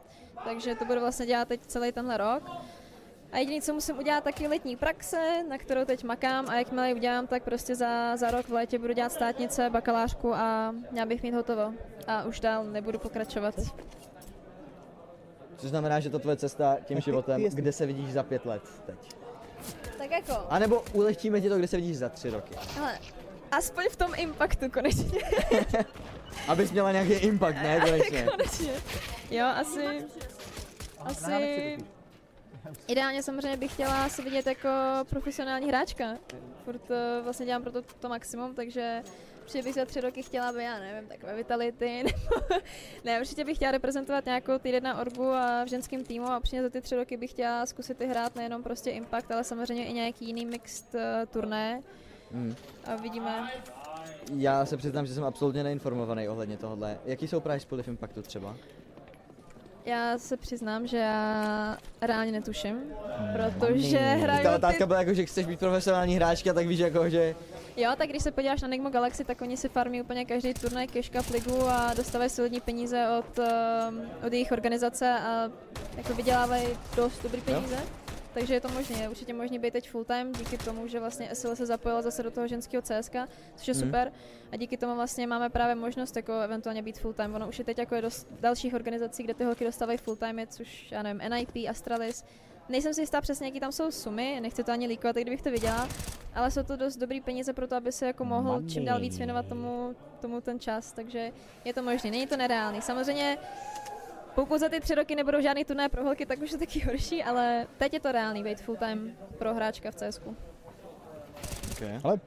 [0.44, 2.42] takže to budu vlastně dělat teď celý tenhle rok.
[3.32, 6.94] A jediné, co musím udělat, taky letní praxe, na kterou teď makám a jakmile ji
[6.94, 11.22] udělám, tak prostě za, za rok v létě budu dělat státnice, bakalářku a měla bych
[11.22, 11.74] mít hotovo.
[12.06, 13.54] A už dál nebudu pokračovat.
[15.56, 19.14] Což znamená, že to tvoje cesta tím životem, kde se vidíš za pět let teď.
[19.98, 22.54] Tak jako, A nebo ulehčíme ti to, kde se vidíš za tři roky.
[22.80, 22.98] ale
[23.56, 25.20] aspoň v tom impactu konečně.
[26.48, 27.80] Abys měla nějaký impact, ne?
[27.84, 28.22] Konečně.
[28.30, 28.72] Konečně.
[29.30, 30.04] Jo, asi...
[30.98, 31.78] Asi...
[32.86, 34.68] Ideálně samozřejmě bych chtěla se vidět jako
[35.10, 36.04] profesionální hráčka.
[36.64, 39.02] Furt eh, vlastně dělám pro to, to maximum, takže
[39.42, 42.62] určitě bych za tři roky chtěla být, já nevím, takové Vitality, nebo
[43.04, 46.62] ne, určitě bych chtěla reprezentovat nějakou týden na orgu a v ženském týmu a určitě
[46.62, 49.92] za ty tři roky bych chtěla zkusit i hrát nejenom prostě Impact, ale samozřejmě i
[49.92, 51.00] nějaký jiný mixed uh,
[51.32, 51.82] turné
[52.34, 52.54] Hmm.
[52.86, 53.50] a vidíme.
[54.36, 56.98] Já se přiznám, že jsem absolutně neinformovaný ohledně tohohle.
[57.04, 58.56] Jaký jsou prize pooly v Impactu třeba?
[59.84, 62.76] Já se přiznám, že já reálně netuším,
[63.32, 67.08] protože hraju Ta ty otázka byla jako, že chceš být profesionální hráčka, tak víš jako,
[67.10, 67.34] že
[67.76, 70.86] Jo, tak když se podíváš na Nigmo Galaxy, tak oni si farmí úplně každý turnaj
[70.86, 75.50] Cash Cup ligu a dostávají solidní peníze od, um, od jejich organizace a
[75.96, 76.66] jako vydělávají
[76.96, 77.76] dost dobrý peníze.
[78.34, 81.28] Takže je to možné, je určitě možný být teď full time díky tomu, že vlastně
[81.34, 83.14] SL se zapojila zase do toho ženského CSK,
[83.56, 83.82] což je Mhm.
[83.82, 84.12] super
[84.52, 87.34] a díky tomu vlastně máme právě možnost jako eventuálně být full time.
[87.34, 90.40] Ono už je teď jako je dost dalších organizací, kde ty holky dostávají full time,
[90.48, 92.24] což já nevím, NIP, Astralis,
[92.68, 95.88] Nejsem si jistá přesně, jaký tam jsou sumy, nechci to ani líkovat, kdybych to viděla,
[96.34, 98.68] ale jsou to dost dobrý peníze pro to, aby se jako mohl Money.
[98.70, 101.32] čím dál víc věnovat tomu, tomu ten čas, takže
[101.64, 102.82] je to možné, není to nereálný.
[102.82, 103.38] Samozřejmě
[104.34, 107.24] pokud za ty tři roky nebudou žádný turné pro holky, tak už je taky horší,
[107.24, 110.36] ale teď je to reálný být full time pro hráčka v CSku.
[111.72, 112.00] Okay.
[112.04, 112.20] Ale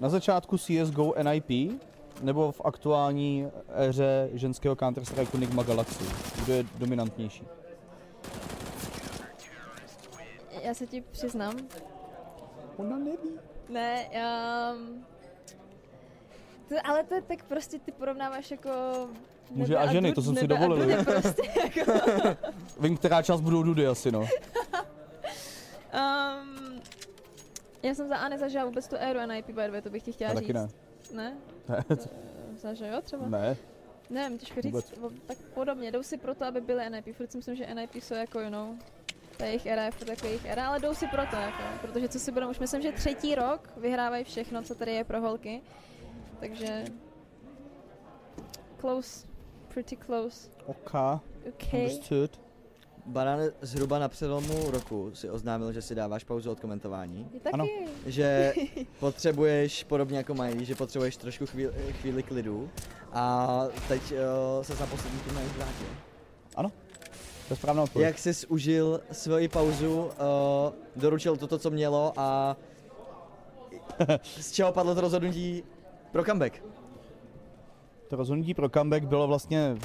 [0.00, 1.80] na začátku CSGO NIP
[2.22, 6.04] nebo v aktuální éře ženského Counter-Strike Enigma Galaxy?
[6.44, 7.46] Kdo je dominantnější?
[10.62, 11.56] Já se ti přiznám,
[12.76, 13.38] Ona neví.
[13.68, 14.74] ne, já...
[16.68, 18.70] To, ale to je tak prostě, ty porovnáváš jako...
[19.50, 21.04] Muže nebe a ženy, to jsem si dovolil.
[21.04, 21.42] Prostě,
[21.78, 21.92] jako,
[22.80, 24.20] Vím, která část budou dudy asi, no.
[24.20, 24.28] um,
[27.82, 30.12] já jsem za A nezažila vůbec tu éru NIP, by the way, to bych ti
[30.12, 30.46] chtěla Já říct.
[30.46, 30.68] taky ne.
[31.14, 31.34] Ne?
[31.68, 33.28] Ne, Eh, Zažila jo třeba?
[33.28, 33.56] ne.
[34.10, 34.92] Nevím, těžko říct, Vůbec.
[35.26, 38.40] tak podobně, jdou si proto, aby byly NIP, furt si myslím, že NIP jsou jako,
[38.40, 38.74] you know,
[39.36, 42.18] ta jejich era je furt jako jejich era, ale jdou si proto, jako, protože co
[42.18, 45.60] si budeme, už myslím, že třetí rok vyhrávají všechno, co tady je pro holky,
[46.40, 46.84] takže
[48.80, 49.26] close,
[49.74, 51.80] pretty close, OK, okay.
[51.80, 52.40] understood.
[53.06, 57.24] Baran zhruba na přelomu roku si oznámil, že si dáváš pauzu od komentování.
[57.42, 57.54] Taky.
[57.54, 57.66] Ano.
[58.06, 58.54] že
[59.00, 62.70] potřebuješ, podobně jako mají, že potřebuješ trošku chvíli, chvíli klidu
[63.12, 63.48] a
[63.88, 65.86] teď uh, se za poslední turnaj vrátil.
[66.56, 66.72] Ano,
[67.48, 68.06] to je správná odpověď.
[68.06, 70.10] Jak jsi užil svoji pauzu, uh,
[70.96, 72.56] doručil to, co mělo a
[74.22, 75.64] z čeho padlo to rozhodnutí
[76.12, 76.62] pro comeback?
[78.14, 79.76] To rozhodnutí pro comeback bylo vlastně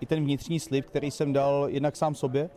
[0.00, 2.50] i ten vnitřní slib, který jsem dal jednak sám sobě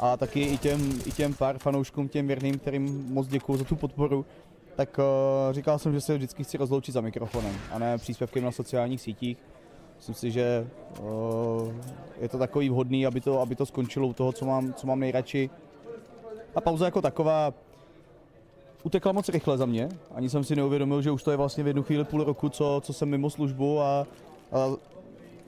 [0.00, 3.76] a taky i těm, i těm pár fanouškům, těm věrným, kterým moc děkuju za tu
[3.76, 4.26] podporu.
[4.76, 8.52] Tak uh, říkal jsem, že se vždycky chci rozloučit za mikrofonem a ne příspěvkem na
[8.52, 9.38] sociálních sítích.
[9.96, 10.66] Myslím si, že
[11.00, 11.72] uh,
[12.20, 15.00] je to takový vhodný, aby to, aby to skončilo u toho, co mám, co mám
[15.00, 15.50] nejradši.
[16.54, 17.54] A pauza jako taková
[18.84, 19.88] utekla moc rychle za mě.
[20.14, 22.80] Ani jsem si neuvědomil, že už to je vlastně v jednu chvíli půl roku, co,
[22.84, 24.06] co jsem mimo službu a,
[24.52, 24.70] a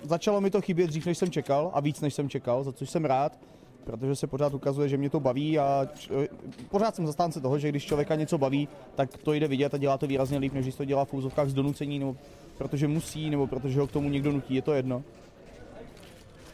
[0.03, 2.91] začalo mi to chybět dřív, než jsem čekal a víc, než jsem čekal, za což
[2.91, 3.39] jsem rád,
[3.85, 6.29] protože se pořád ukazuje, že mě to baví a č-
[6.71, 9.99] pořád jsem zastánce toho, že když člověka něco baví, tak to jde vidět a dělá
[9.99, 12.17] to výrazně líp, než když to dělá v úzovkách z donucení, nebo
[12.59, 15.03] protože musí, nebo protože ho k tomu někdo nutí, je to jedno.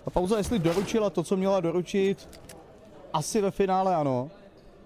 [0.06, 2.40] A pauza, jestli doručila to, co měla doručit,
[3.12, 4.30] asi ve finále ano.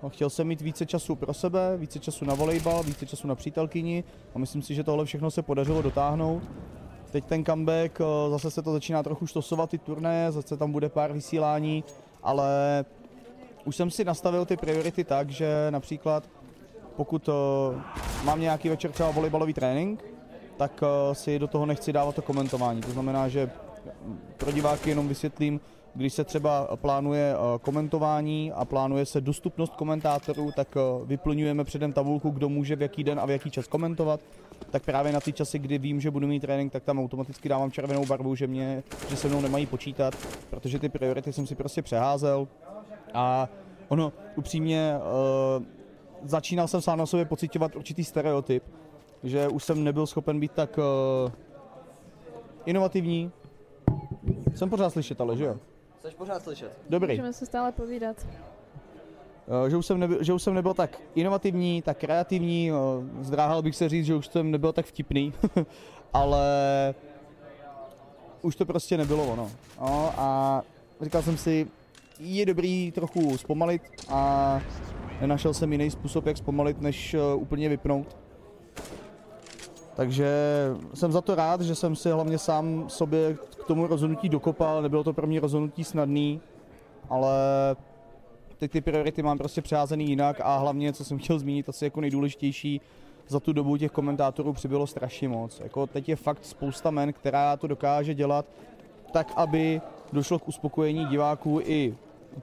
[0.06, 3.34] No, chtěl jsem mít více času pro sebe, více času na volejbal, více času na
[3.34, 6.42] přítelkyni a myslím si, že tohle všechno se podařilo dotáhnout.
[7.10, 10.88] Teď ten comeback, eh, zase se to začíná trochu štosovat ty turné, zase tam bude
[10.88, 11.84] pár vysílání,
[12.22, 12.84] ale
[13.64, 16.28] už jsem si nastavil ty priority tak, že například
[16.96, 17.80] pokud eh,
[18.24, 20.04] mám nějaký večer třeba volejbalový trénink,
[20.56, 22.80] tak eh, si do toho nechci dávat to komentování.
[22.80, 23.50] To znamená, že
[24.36, 25.60] pro diváky jenom vysvětlím,
[25.96, 31.92] když se třeba plánuje eh, komentování a plánuje se dostupnost komentátorů, tak eh, vyplňujeme předem
[31.92, 34.20] tabulku, kdo může v jaký den a v jaký čas komentovat.
[34.70, 37.70] Tak právě na ty časy, kdy vím, že budu mít trénink, tak tam automaticky dávám
[37.70, 40.14] červenou barvu, že, mě, že se mnou nemají počítat,
[40.50, 42.48] protože ty priority jsem si prostě přeházel.
[43.14, 43.48] A
[43.88, 44.94] ono, upřímně,
[45.58, 45.64] uh,
[46.22, 48.62] začínal jsem sám na sobě pocitovat určitý stereotyp,
[49.24, 51.32] že už jsem nebyl schopen být tak uh,
[52.66, 53.32] inovativní.
[54.54, 55.56] Jsem pořád slyšet, ale že jo?
[56.06, 56.78] Chceš pořád slyšet?
[56.88, 57.12] Dobrý.
[57.12, 58.26] Můžeme se stále povídat.
[59.66, 62.74] Eh, že už, jsem nebyl, že už jsem nebyl tak inovativní, tak kreativní, eh,
[63.24, 65.32] zdráhal bych se říct, že už jsem nebyl tak vtipný,
[66.12, 66.94] ale
[68.42, 69.50] už to prostě nebylo ono.
[69.80, 70.62] No, a
[71.00, 71.66] říkal jsem si,
[72.20, 74.60] je dobrý trochu zpomalit a
[75.20, 78.16] nenašel jsem jiný způsob, jak zpomalit, než eh, úplně vypnout.
[79.96, 80.28] Takže
[80.94, 85.04] jsem za to rád, že jsem si hlavně sám sobě k tomu rozhodnutí dokopal, nebylo
[85.04, 86.40] to pro mě rozhodnutí snadný,
[87.08, 87.36] ale
[88.58, 92.00] teď ty priority mám prostě přeházený jinak a hlavně, co jsem chtěl zmínit, asi jako
[92.00, 92.80] nejdůležitější,
[93.28, 95.60] za tu dobu těch komentátorů přibylo strašně moc.
[95.60, 98.46] Jako teď je fakt spousta men, která to dokáže dělat
[99.12, 99.80] tak, aby
[100.12, 101.94] došlo k uspokojení diváků i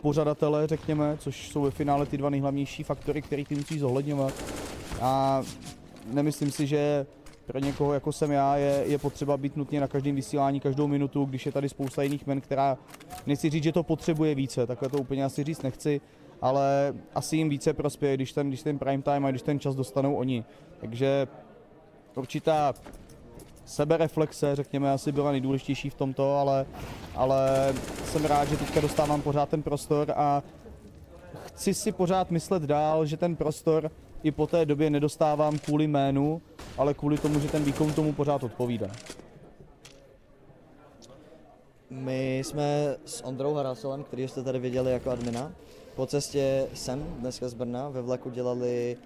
[0.02, 4.34] pořadatele, řekněme, což jsou ve finále ty dva nejhlavnější faktory, které ty musí zohledňovat.
[5.02, 5.44] A
[6.14, 7.06] nemyslím si, že
[7.46, 11.26] pro někoho, jako jsem já, je, je potřeba být nutně na každém vysílání každou minutu,
[11.26, 12.78] když je tady spousta jiných men, která,
[13.26, 16.02] nechci říct, že to potřebuje více, takhle to úplně asi říct nechci,
[16.42, 19.76] ale asi jim více prospěje, když ten, když ten prime time a když ten čas
[19.76, 20.44] dostanou oni.
[20.80, 21.28] Takže
[22.16, 22.74] určitá
[23.66, 26.66] sebereflexe, řekněme, asi byla nejdůležitější v tomto, ale,
[27.16, 27.74] ale
[28.06, 30.44] jsem rád, že teďka dostávám pořád ten prostor a
[31.46, 33.92] chci si pořád myslet dál, že ten prostor
[34.24, 36.42] i po té době nedostávám kvůli jménu,
[36.78, 38.88] ale kvůli tomu, že ten výkon tomu pořád odpovídá.
[41.90, 45.52] My jsme s Ondrou Harasolem, který jste tady viděli jako admina,
[45.96, 48.98] po cestě sem dneska z Brna ve vlaku dělali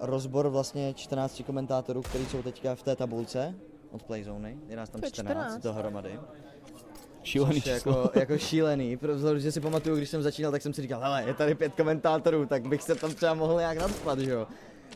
[0.00, 3.54] rozbor vlastně 14 komentátorů, kteří jsou teďka v té tabulce
[3.90, 4.58] od Playzony.
[4.68, 5.62] Je nás tam To je 14, 14.
[5.62, 6.20] dohromady.
[7.22, 11.00] Šílený Což jako, jako šílený, protože si pamatuju, když jsem začínal, tak jsem si říkal,
[11.00, 14.46] hele, je tady pět komentátorů, tak bych se tam třeba mohl nějak nadspat, že jo.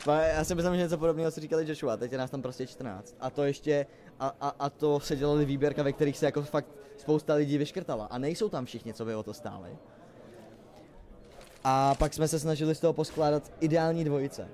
[0.06, 3.14] Já si myslím, že něco podobného si říkali Joshua, teď je nás tam prostě 14.
[3.20, 3.86] A to ještě,
[4.20, 8.04] a, a, a to se dělali výběrka, ve kterých se jako fakt spousta lidí vyškrtala.
[8.04, 9.70] A nejsou tam všichni, co by o to stáli.
[11.64, 14.48] A pak jsme se snažili z toho poskládat ideální dvojice.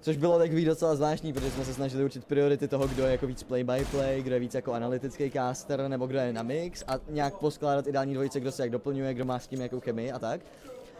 [0.00, 3.26] Což bylo takový docela zvláštní, protože jsme se snažili učit priority toho, kdo je jako
[3.26, 6.84] víc play by play, kdo je víc jako analytický caster, nebo kdo je na mix
[6.86, 10.12] a nějak poskládat ideální dvojice, kdo se jak doplňuje, kdo má s tím jakou chemii
[10.12, 10.40] a tak.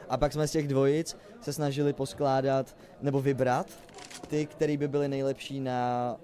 [0.08, 3.66] A pak jsme z těch dvojic se snažili poskládat nebo vybrat
[4.28, 6.16] ty, který by byly nejlepší na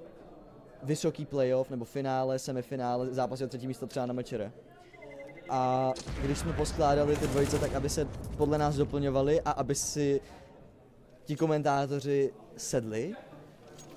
[0.83, 4.53] vysoký playoff nebo finále, semifinále, zápasy o třetí místo třeba na mečere.
[5.51, 5.93] A
[6.23, 10.21] když jsme poskládali ty dvojice tak, aby se podle nás doplňovali a aby si
[11.25, 13.15] ti komentátoři sedli,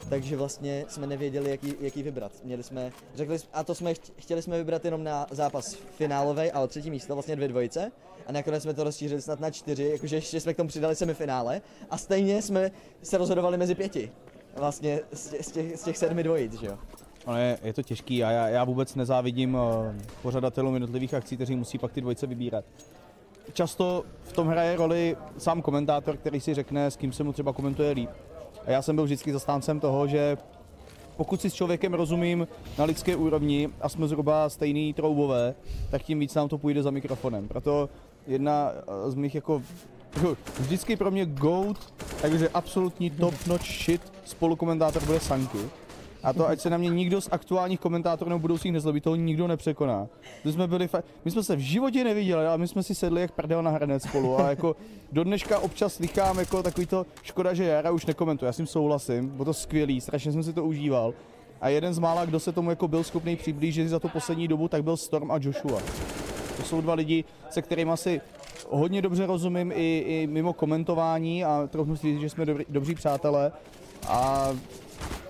[0.09, 2.31] takže vlastně jsme nevěděli, jaký, jaký vybrat.
[2.43, 6.61] Měli jsme, řekli, a to jsme cht- chtěli jsme vybrat jenom na zápas finálový a
[6.61, 7.91] o třetí místo, vlastně dvě dvojice.
[8.27, 11.61] A nakonec jsme to rozšířili snad na čtyři, jakože ještě jsme k tomu přidali semifinále.
[11.89, 12.71] A stejně jsme
[13.03, 14.11] se rozhodovali mezi pěti.
[14.55, 16.77] Vlastně z těch, z těch, z těch sedmi dvojic, že jo.
[17.25, 19.61] Ono je, je to těžký a já, já vůbec nezávidím uh,
[20.21, 22.65] pořadatelům jednotlivých akcí, kteří musí pak ty dvojce vybírat.
[23.53, 27.53] Často v tom hraje roli sám komentátor, který si řekne, s kým se mu třeba
[27.53, 28.09] komentuje líp.
[28.67, 30.37] A já jsem byl vždycky zastáncem toho, že
[31.17, 35.55] pokud si s člověkem rozumím na lidské úrovni a jsme zhruba stejný troubové,
[35.91, 37.47] tak tím víc nám to půjde za mikrofonem.
[37.47, 37.89] Proto
[38.27, 39.61] jedna eh, z mých jako
[40.15, 45.59] jako vždycky pro mě GOAT, takže absolutní top notch shit spolukomentátor bude Sanky.
[46.23, 49.47] A to, ať se na mě nikdo z aktuálních komentátorů nebo budoucích nezlobí, toho nikdo
[49.47, 50.07] nepřekoná.
[50.45, 53.21] My jsme, byli fa- my jsme se v životě neviděli, ale my jsme si sedli
[53.21, 54.75] jak prdel na hranec spolu a jako
[55.11, 58.67] do dneška občas slychám jako takový to, škoda, že Jara už nekomentuje, já s tím
[58.67, 61.13] souhlasím, bylo to skvělý, strašně jsem si to užíval.
[61.61, 64.67] A jeden z mála, kdo se tomu jako byl schopný přiblížit za tu poslední dobu,
[64.67, 65.81] tak byl Storm a Joshua.
[66.57, 68.21] To jsou dva lidi, se kterými si
[68.69, 72.95] hodně dobře rozumím i, i mimo komentování a trochu si říct, že jsme dobrý, dobří
[72.95, 73.51] přátelé.
[74.07, 74.49] A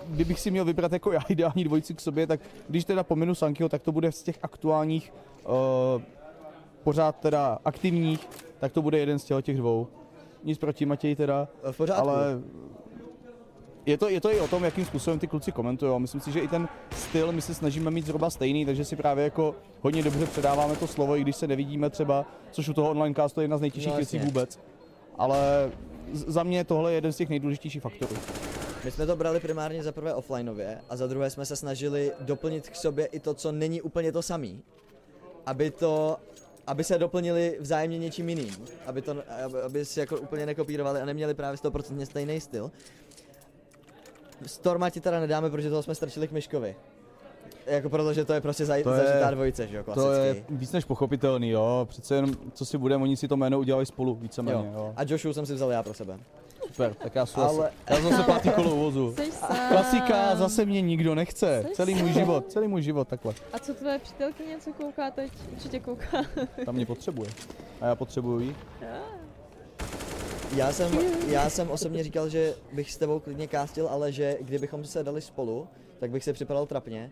[0.08, 3.68] kdybych si měl vybrat jako já ideální dvojici k sobě, tak když teda pominu Sankyho,
[3.68, 5.12] tak to bude z těch aktuálních,
[5.44, 6.02] uh,
[6.84, 9.86] pořád teda aktivních, tak to bude jeden z těch, těch dvou.
[10.44, 12.08] Nic proti Matěji teda, V pořádku.
[12.08, 12.40] ale
[13.86, 16.00] je to, je to i o tom, jakým způsobem ty kluci komentují.
[16.00, 19.24] Myslím si, že i ten styl my se snažíme mít zhruba stejný, takže si právě
[19.24, 23.14] jako hodně dobře předáváme to slovo, i když se nevidíme třeba, což u toho online
[23.14, 24.58] castu je jedna z nejtěžších No, věcí vůbec.
[25.18, 25.70] Ale
[26.12, 28.16] za mě tohle je jeden z těch nejdůležitějších faktorů.
[28.84, 32.68] My jsme to brali primárně za prvé offlineově a za druhé jsme se snažili doplnit
[32.68, 34.62] k sobě i to, co není úplně to samý.
[35.46, 36.16] Aby to,
[36.66, 38.56] aby se doplnili vzájemně něčím jiným.
[38.86, 42.70] Aby, to, aby, aby si jako úplně nekopírovali a neměli právě 100% stejný styl.
[44.46, 46.76] Storma ti teda nedáme, protože toho jsme strčili k Myškovi.
[47.66, 50.08] Jako protože to je prostě zaj, To je- zažitá dvojice, že jo, klasický.
[50.08, 51.86] To je víc než pochopitelný, jo.
[51.90, 54.72] Přece jenom, co si budeme, oni si to jméno udělali spolu, víceméně, jo.
[54.74, 54.92] jo.
[54.96, 56.18] A Joshu jsem si vzal já pro sebe.
[56.78, 57.70] Super, tak já jsem Ale- Ale...
[57.90, 59.14] já jsem zase pátý kolo uvozu.
[59.68, 61.64] Klasika, zase mě nikdo nechce.
[61.68, 63.34] Jsi Celý můj život, celý můj život takhle.
[63.52, 65.32] A co tvoje přítelkyně, co kouká teď?
[65.52, 66.22] Určitě kouká.
[66.64, 67.30] Tam mě potřebuje.
[67.80, 68.56] A já potřebuju jí.
[70.56, 74.84] Já jsem, já jsem osobně říkal, že bych s tebou klidně kástil, ale že kdybychom
[74.84, 77.10] se dali spolu, tak bych se připadal trapně.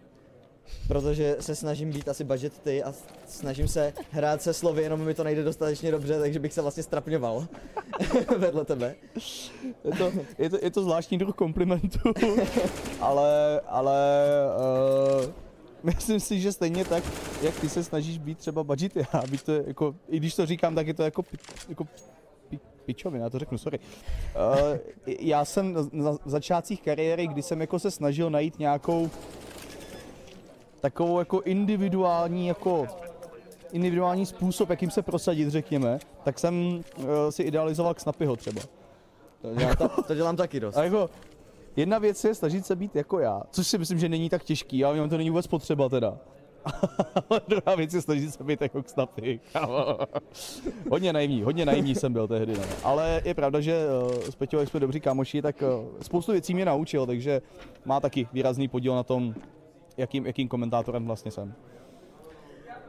[0.88, 2.94] Protože se snažím být asi budget ty a
[3.26, 6.82] snažím se hrát se slovy, jenom mi to nejde dostatečně dobře, takže bych se vlastně
[6.82, 7.46] strapňoval
[8.38, 8.94] vedle tebe.
[9.84, 11.98] Je to, je to, je to zvláštní druh komplimentu,
[13.00, 13.96] ale, ale
[15.18, 15.32] uh,
[15.82, 17.04] myslím si, že stejně tak,
[17.42, 20.74] jak ty se snažíš být třeba budget, já být to jako, i když to říkám,
[20.74, 21.22] tak je to jako,
[21.68, 21.84] jako
[22.48, 23.78] pi, pičovina, já to řeknu, sorry.
[23.78, 29.10] Uh, já jsem na začátcích kariéry, kdy jsem jako se snažil najít nějakou
[30.86, 32.86] takovou jako individuální jako
[33.72, 36.54] individuální způsob, jakým se prosadit, řekněme, tak jsem
[36.96, 38.62] uh, si idealizoval k Snapyho třeba.
[39.42, 40.76] To dělám, ta, to dělám taky dost.
[40.76, 41.10] A jako,
[41.76, 44.84] jedna věc je snažit se být jako já, což si myslím, že není tak těžký,
[44.84, 46.18] ale mě to není vůbec potřeba teda.
[47.30, 49.40] Ale druhá věc je snažit se být jako Snapy.
[50.90, 52.52] hodně naivní, hodně naivní jsem byl tehdy.
[52.52, 52.64] No.
[52.84, 56.54] Ale je pravda, že uh, s Peťou, jak jsme dobří kámoši, tak uh, spoustu věcí
[56.54, 57.42] mě naučil, takže
[57.84, 59.34] má taky výrazný podíl na tom,
[59.96, 61.54] jakým, jakým komentátorem vlastně jsem.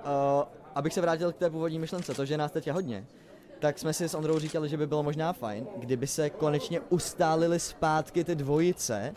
[0.05, 0.43] Uh,
[0.75, 3.05] abych se vrátil k té původní myšlence, to, že nás teď je hodně.
[3.59, 7.59] tak jsme si s Ondrou říkali, že by bylo možná fajn, kdyby se konečně ustálili
[7.59, 9.13] zpátky ty dvojice,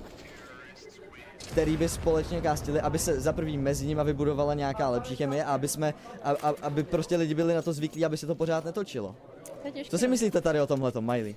[1.50, 5.54] který by společně kástili, aby se za prvý mezi nimi vybudovala nějaká lepší chemie a
[5.54, 8.64] aby, jsme, a, a, aby prostě lidi byli na to zvyklí, aby se to pořád
[8.64, 9.14] netočilo.
[9.62, 9.68] To.
[9.90, 11.34] Co si myslíte tady o tomhle, Miley?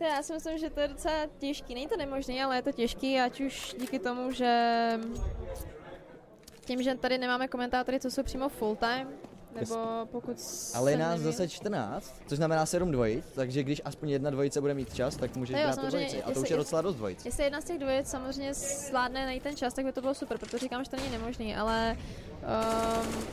[0.00, 1.74] To já si myslím, že to je docela těžký.
[1.74, 4.90] Není to nemožný, ale je to těžký, ať už díky tomu, že
[6.64, 9.08] tím, že tady nemáme komentátory, co jsou přímo full time,
[9.60, 9.76] nebo
[10.12, 10.36] pokud
[10.74, 14.60] Ale je nás nevěděl- zase 14, což znamená 7 dvojic, takže když aspoň jedna dvojice
[14.60, 16.22] bude mít čas, tak můžeš No jo, brát tu dvojici.
[16.22, 17.24] A to už je docela dost dvojic.
[17.24, 20.38] Jestli jedna z těch dvojic samozřejmě zvládne najít ten čas, tak by to bylo super,
[20.38, 21.96] protože říkám, že to není nemožný, ale
[23.06, 23.24] um,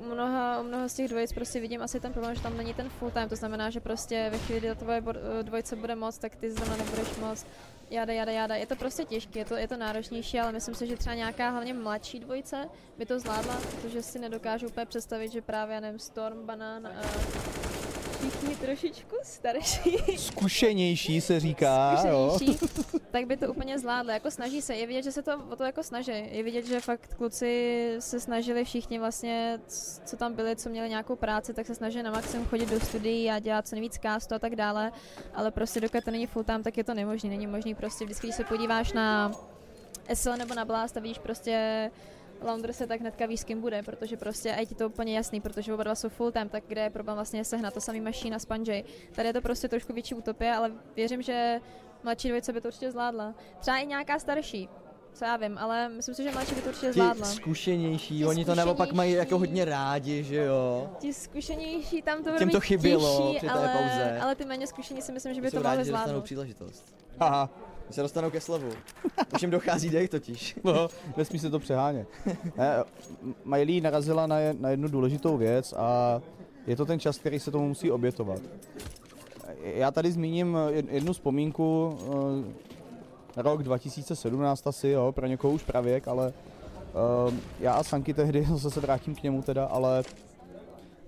[0.00, 3.10] mnoha, mnoha z těch dvojic prostě vidím asi ten problém, že tam není ten full
[3.10, 6.50] time, to znamená, že prostě ve chvíli, kdy tvoje bo- dvojice bude moc, tak ty
[6.50, 7.46] zrovna nebudeš moc.
[7.90, 8.54] Jada, jada, jada.
[8.54, 11.50] Je to prostě těžké, je to, je to náročnější, ale myslím si, že třeba nějaká
[11.50, 15.98] hlavně mladší dvojice by to zvládla, protože si nedokážu úplně představit, že právě, já nevím,
[15.98, 16.90] Storm, Banan a
[18.20, 22.30] všichni trošičku starší Zkušenější se říká, jo.
[22.30, 22.66] zkušenější,
[23.10, 24.12] tak by to úplně zvládli.
[24.12, 26.12] Jako snaží se, je vidět, že se to o to jako snaží.
[26.30, 29.60] Je vidět, že fakt kluci se snažili všichni vlastně,
[30.04, 33.30] co tam byli, co měli nějakou práci, tak se snažili na maximum chodit do studií
[33.30, 34.92] a dělat co nejvíc castu a tak dále,
[35.34, 37.30] ale prostě dokud to není full time, tak je to nemožné.
[37.30, 39.32] Není možný prostě vždycky, když se podíváš na
[40.14, 41.90] SL nebo na Blast a vidíš prostě
[42.42, 45.40] Laundrse, tak hnedka víš, s kým bude, protože prostě a je ti to úplně jasný,
[45.40, 48.36] protože oba dva jsou full time, tak kde je problém vlastně sehnat to samý Machine
[48.36, 48.84] a Spongy.
[49.12, 51.60] Tady je to prostě trošku větší utopie, ale věřím, že
[52.04, 53.34] mladší dvojice by to určitě zvládla.
[53.58, 54.68] Třeba i nějaká starší,
[55.12, 57.26] co já vím, ale myslím si, že mladší by to určitě Ti zvládla.
[57.26, 60.90] zkušenější, Ti oni to naopak mají jako hodně rádi, že jo.
[60.98, 64.18] Ti zkušenější tam to bude Těm to chybělo těžší, při té ale, pauze.
[64.20, 66.24] ale ty méně zkušení si myslím, že by Jsou to mohli zvládnout.
[66.24, 66.94] příležitost.
[67.20, 68.68] Haha, Že se dostanou ke slovu.
[69.34, 70.56] Už jim dochází dech totiž.
[70.64, 72.08] no, nesmí se to přehánět.
[72.56, 72.84] Ne,
[73.44, 76.20] Miley narazila na, je- na jednu důležitou věc a
[76.66, 78.40] je to ten čas, který se tomu musí obětovat.
[79.62, 81.98] Já tady zmíním jed- jednu vzpomínku,
[83.36, 86.32] eh, rok 2017 asi, jo, pro někoho už pravěk, ale
[87.32, 90.02] eh, já a Sanky tehdy, zase se vrátím k němu teda, ale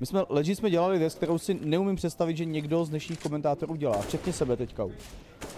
[0.03, 3.76] my jsme, legit jsme dělali věc, kterou si neumím představit, že někdo z dnešních komentátorů
[3.76, 4.84] dělá, včetně sebe teďka.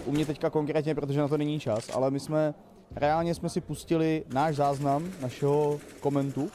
[0.05, 2.53] U mě teďka konkrétně, protože na to není čas, ale my jsme,
[2.95, 6.49] reálně jsme si pustili náš záznam našeho komentu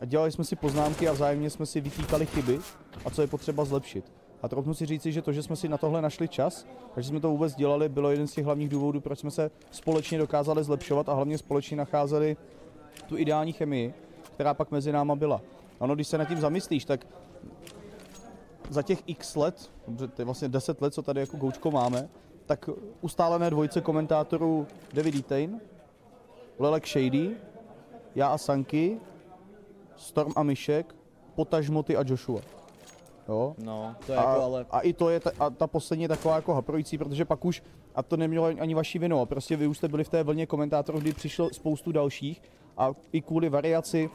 [0.00, 2.58] a dělali jsme si poznámky a vzájemně jsme si vytýkali chyby
[3.04, 4.12] a co je potřeba zlepšit.
[4.42, 7.20] A troufnu si říci, že to, že jsme si na tohle našli čas, takže jsme
[7.20, 11.08] to vůbec dělali, bylo jeden z těch hlavních důvodů, proč jsme se společně dokázali zlepšovat
[11.08, 12.36] a hlavně společně nacházeli
[13.06, 13.94] tu ideální chemii,
[14.34, 15.40] která pak mezi náma byla.
[15.80, 17.06] Ano, když se nad tím zamyslíš, tak
[18.70, 22.08] za těch x let, dobře, to je vlastně 10 let, co tady jako goučko máme,
[22.46, 22.70] tak
[23.00, 25.60] ustálené dvojice komentátorů David Etain,
[26.58, 27.36] Lelek Shady,
[28.14, 29.00] já a Sanky,
[29.96, 30.94] Storm a Myšek,
[31.34, 32.40] potažmo ty a Joshua.
[33.28, 33.54] Jo?
[33.58, 34.66] No, to je A, jako ale...
[34.70, 37.62] a i to je ta, a ta poslední je taková jako haprojící, protože pak už,
[37.94, 40.46] a to nemělo ani vaši vinu, a prostě vy už jste byli v té vlně
[40.46, 42.42] komentátorů, kdy přišlo spoustu dalších
[42.76, 44.10] a i kvůli variaci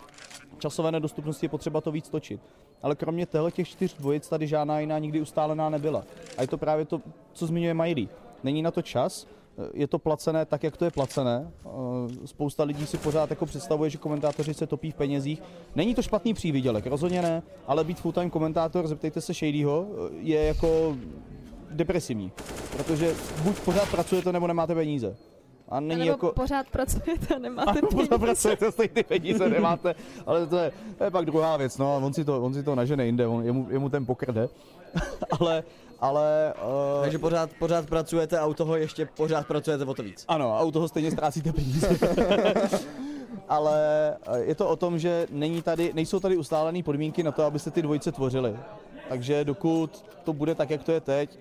[0.57, 2.41] časové nedostupnosti je potřeba to víc točit.
[2.81, 6.03] Ale kromě těchto těch čtyř dvojic tady žádná jiná nikdy ustálená nebyla.
[6.37, 7.01] A je to právě to,
[7.33, 8.07] co zmiňuje Miley.
[8.43, 9.27] Není na to čas,
[9.73, 11.51] je to placené tak, jak to je placené.
[11.65, 15.43] Eh, Spousta lidí si pořád jako představuje, že komentátoři se topí v penězích.
[15.75, 20.43] Není to špatný přívidělek, rozhodně ne, ale být full-time komentátor, zeptejte se Shadyho, eh, je
[20.43, 20.97] jako
[21.71, 22.31] depresivní.
[22.77, 25.15] Protože buď pořád pracujete, nebo nemáte peníze.
[25.73, 26.31] A není Nebo jako...
[26.31, 28.17] pořád pracujete a nemáte Ano, pořád peníze.
[28.25, 29.95] pracujete, stejně peníze nemáte,
[30.25, 32.75] ale to je, to je pak druhá věc, no, on si to, on si to
[32.75, 34.49] nažene jinde, on, jemu, jemu ten pokr jde.
[35.39, 35.63] ale,
[35.99, 36.53] ale,
[36.95, 40.25] uh, Takže pořád, pořád pracujete a u toho ještě pořád pracujete o to víc.
[40.27, 41.89] ano, a u toho stejně ztrácíte peníze.
[43.49, 43.77] ale
[44.27, 47.59] eh, je to o tom, že není tady, nejsou tady ustálené podmínky na to, aby
[47.59, 48.55] se ty dvojice tvořily.
[49.09, 51.39] Takže dokud to bude tak, jak to je teď,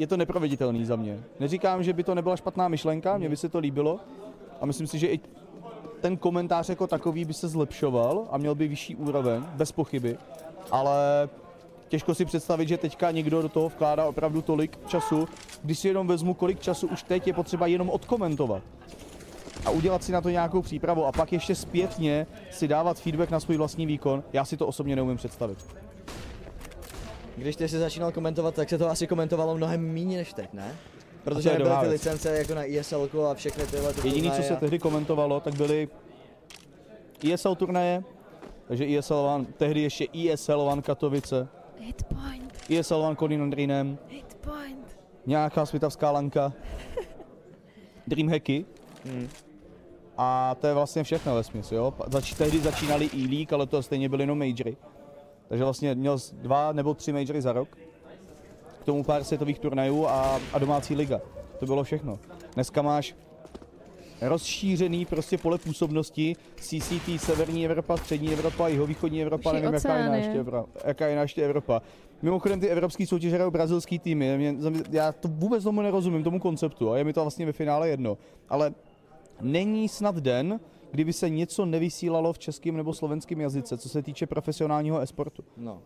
[0.00, 1.20] je to neproveditelný za mě.
[1.40, 4.00] Neříkám, že by to nebyla špatná myšlenka, mně by se to líbilo
[4.60, 5.20] a myslím si, že i
[6.00, 10.18] ten komentář jako takový by se zlepšoval a měl by vyšší úroveň, bez pochyby,
[10.70, 11.28] ale
[11.88, 15.28] těžko si představit, že teďka někdo do toho vkládá opravdu tolik času,
[15.62, 18.62] když si jenom vezmu, kolik času už teď je potřeba jenom odkomentovat
[19.64, 23.40] a udělat si na to nějakou přípravu a pak ještě zpětně si dávat feedback na
[23.40, 25.58] svůj vlastní výkon, já si to osobně neumím představit.
[27.36, 30.76] Když ty jsi začínal komentovat, tak se to asi komentovalo mnohem méně než teď, ne?
[31.24, 31.90] Protože nebyly ty věc.
[31.92, 35.54] licence jako na ESL a všechny tyhle ty Jediné, co se a- tehdy komentovalo, tak
[35.54, 35.88] byly
[37.32, 38.04] ESL turnaje,
[38.68, 41.48] takže ESL One, tehdy ještě ESL One Katovice,
[41.80, 44.98] Hit point, ESL One Colin Andrinem, hit point.
[45.26, 46.52] nějaká svitavská lanka,
[48.06, 48.64] Dreamhacky
[49.04, 49.28] Hmm.
[50.18, 51.94] a to je vlastně všechno ve smyslu, jo.
[52.06, 54.76] Zač, tehdy začínali E-League, ale to stejně byly jenom majory.
[55.50, 57.68] Takže vlastně měl dva nebo tři majory za rok,
[58.82, 61.20] k tomu pár světových turnajů a, a domácí liga.
[61.58, 62.18] To bylo všechno.
[62.54, 63.14] Dneska máš
[64.20, 70.00] rozšířený prostě pole působnosti CCT, Severní Evropa, Střední Evropa, Jihovýchodní Evropa, i nevím, jaká je,
[70.00, 70.18] oceány.
[70.18, 71.82] ještě Evropa, jaká je ještě Evropa.
[72.22, 74.56] Mimochodem ty evropský soutěže hrajou brazilský týmy, Mě,
[74.90, 78.18] já to vůbec tomu nerozumím, tomu konceptu a je mi to vlastně ve finále jedno.
[78.48, 78.74] Ale
[79.40, 80.60] není snad den,
[80.90, 85.44] kdyby se něco nevysílalo v českém nebo slovenském jazyce, co se týče profesionálního esportu.
[85.56, 85.82] No.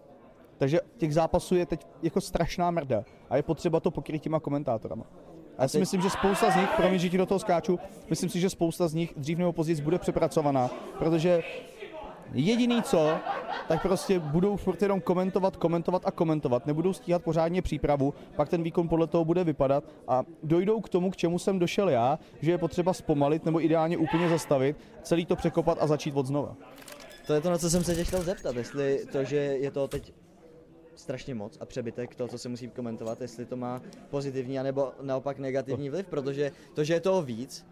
[0.59, 5.05] Takže těch zápasů je teď jako strašná mrda a je potřeba to pokryt těma komentátorama.
[5.59, 7.79] A já si teď- myslím, že spousta z nich, promiň, že ti do toho skáču,
[8.11, 11.43] myslím si, že spousta z nich dřív nebo později bude přepracovaná, protože
[12.33, 13.17] jediný co,
[13.69, 18.63] tak prostě budou furt jenom komentovat, komentovat a komentovat, nebudou stíhat pořádně přípravu, pak ten
[18.63, 22.51] výkon podle toho bude vypadat a dojdou k tomu, k čemu jsem došel já, že
[22.51, 26.57] je potřeba zpomalit nebo ideálně úplně zastavit, celý to překopat a začít od znova.
[27.27, 29.89] To je to, na co jsem se tě chtěl zeptat, jestli to, že je to
[29.89, 30.13] teď
[30.95, 35.39] strašně moc a přebytek toho, co se musí komentovat, jestli to má pozitivní anebo naopak
[35.39, 37.67] negativní vliv, protože to, že je toho víc,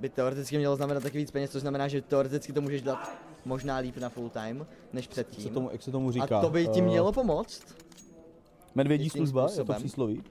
[0.00, 3.10] by teoreticky mělo znamenat taky víc peněz, což znamená, že teoreticky to můžeš dát
[3.44, 5.54] možná líp na full time, než předtím.
[5.54, 6.38] tomu, jak se tomu říká?
[6.38, 7.62] A to by ti Eh, mělo pomoct?
[8.74, 10.22] Medvědí služba, je to přísloví?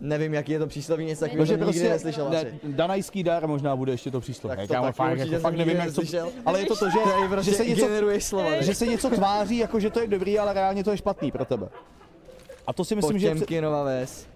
[0.00, 2.44] Nevím, jaký je to přísloví, nic takového jsem nikdy prostě neslyšel asi.
[2.44, 4.56] ne, danajský dár možná bude ještě to přísloví.
[4.56, 6.02] Tak to kámo, taky fakt, jako, fakt nevím, jak to,
[6.46, 7.86] ale je to to, že, prostě že, se něco,
[8.18, 8.62] slova.
[8.62, 11.44] že se něco tváří, jako že to je dobrý, ale reálně to je špatný pro
[11.44, 11.68] tebe.
[12.66, 14.26] A to si myslím, že je pře- Potěmkinova ves.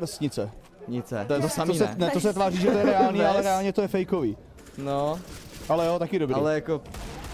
[0.00, 0.50] vesnice.
[0.88, 1.24] Nice.
[1.26, 1.94] To je to To samý, se, ne?
[1.98, 4.36] ne, to se tváří, že to je reálný, ale reálně to je fejkový.
[4.78, 5.18] No,
[5.68, 6.34] Ale jo, taky dobrý.
[6.34, 6.80] ale jako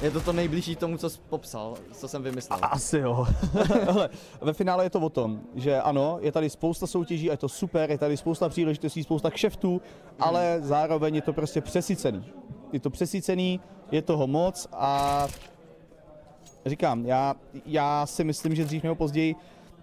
[0.02, 2.58] je to to nejbližší tomu, co jsi popsal, co jsem vymyslel.
[2.62, 3.26] Asi jo.
[3.88, 4.08] Ale
[4.40, 7.48] ve finále je to o tom, že ano, je tady spousta soutěží a je to
[7.48, 9.80] super, je tady spousta příležitostí, spousta kšeftů,
[10.18, 12.24] ale zároveň je to prostě přesycený.
[12.72, 15.26] Je to přesycený, je toho moc a
[16.66, 17.34] říkám, já,
[17.66, 19.34] já si myslím, že dřív nebo později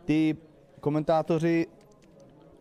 [0.05, 0.37] ty
[0.79, 1.67] komentátoři,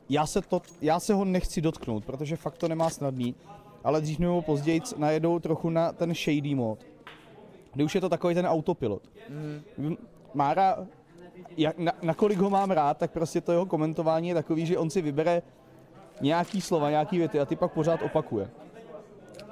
[0.09, 3.35] já se, to, já se ho nechci dotknout, protože fakt to nemá snadný,
[3.85, 6.79] ale dřív nebo později najedou trochu na ten shady mod,
[7.75, 9.03] kdy už je to takový ten autopilot.
[9.79, 9.97] Mm.
[10.35, 10.87] Mára,
[11.57, 14.91] jak, na, nakolik ho mám rád, tak prostě to jeho komentování je takový, že on
[14.91, 15.43] si vybere
[16.21, 18.51] nějaký slova, nějaký věty a ty pak pořád opakuje.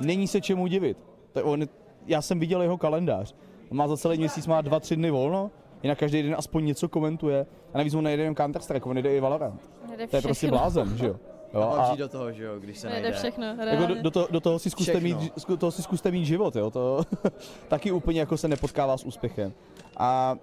[0.01, 0.99] Není se čemu divit.
[1.33, 1.65] To on,
[2.07, 3.35] já jsem viděl jeho kalendář.
[3.71, 5.51] On má za celý měsíc má dva, tři dny volno,
[5.83, 7.47] jinak každý den aspoň něco komentuje.
[7.75, 9.71] A navíc on nejde jen Counter-Strike, on jde i Valorant.
[9.97, 11.17] Nejde To je prostě blázen, že jo?
[11.55, 13.19] jo A a do toho, že jo, když se Nejde najde.
[13.19, 15.21] všechno, jako do, do, toho, do, toho si zkuste Všechno.
[15.21, 16.71] mít, zku- toho si zkuste mít život, jo?
[16.71, 17.03] To
[17.69, 19.53] taky úplně jako se nepotkává s úspěchem.
[19.97, 20.37] A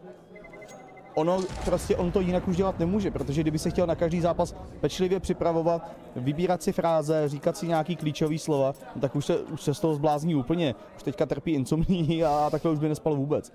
[1.15, 4.55] ono prostě on to jinak už dělat nemůže, protože kdyby se chtěl na každý zápas
[4.81, 9.61] pečlivě připravovat, vybírat si fráze, říkat si nějaký klíčový slova, no tak už se, už
[9.61, 10.75] se z toho zblázní úplně.
[10.97, 13.53] Už teďka trpí insomní a takhle už by nespal vůbec.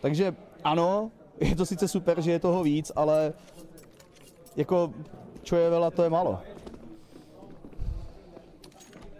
[0.00, 1.10] Takže ano,
[1.40, 3.32] je to sice super, že je toho víc, ale
[4.56, 4.92] jako
[5.42, 6.38] čo je vela, to je málo.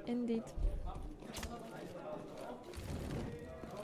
[0.06, 0.54] Indeed.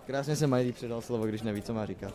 [0.07, 2.13] Krásně se Miley předal slovo, když neví, co má říkat.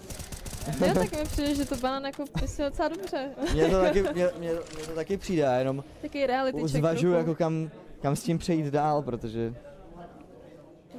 [0.80, 3.30] Ne, tak mi přijde, že to banán jako pisuje docela dobře.
[3.53, 7.07] Mně to taky, mě, mě, mě to taky přijde, já jenom Taky reality trochu.
[7.11, 7.70] jako kam,
[8.01, 9.53] kam s tím přejít dál, protože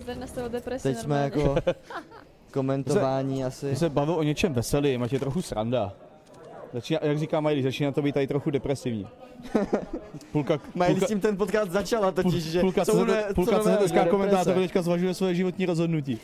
[0.00, 1.60] Zde nastavil depresi teď jsme normálně.
[1.64, 1.78] jako
[2.50, 3.66] komentování asi.
[3.66, 5.92] Když se bavil o něčem veselým, ať je trochu sranda.
[6.72, 9.06] Začíná, jak říká Miley, začíná to být tady trochu depresivní.
[10.32, 13.70] Půlka, Miley půlka, s tím ten podcast začala totiž, že půlka, co se, půlka co
[13.70, 16.18] CZSK že komentátor teďka zvažuje svoje životní rozhodnutí.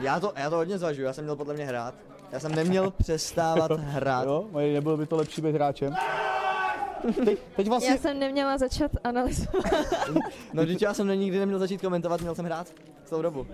[0.00, 1.94] Já to, já to hodně zvažuju, já jsem měl podle mě hrát.
[2.32, 4.26] Já jsem neměl přestávat hrát.
[4.26, 5.94] Jo, Miley, nebylo by to lepší být hráčem?
[7.24, 9.64] Teď, teď vlastně, Já jsem neměla začat analyzovat.
[10.52, 12.72] No vždyť já jsem nikdy neměl začít komentovat, měl jsem hrát
[13.04, 13.46] celou dobu.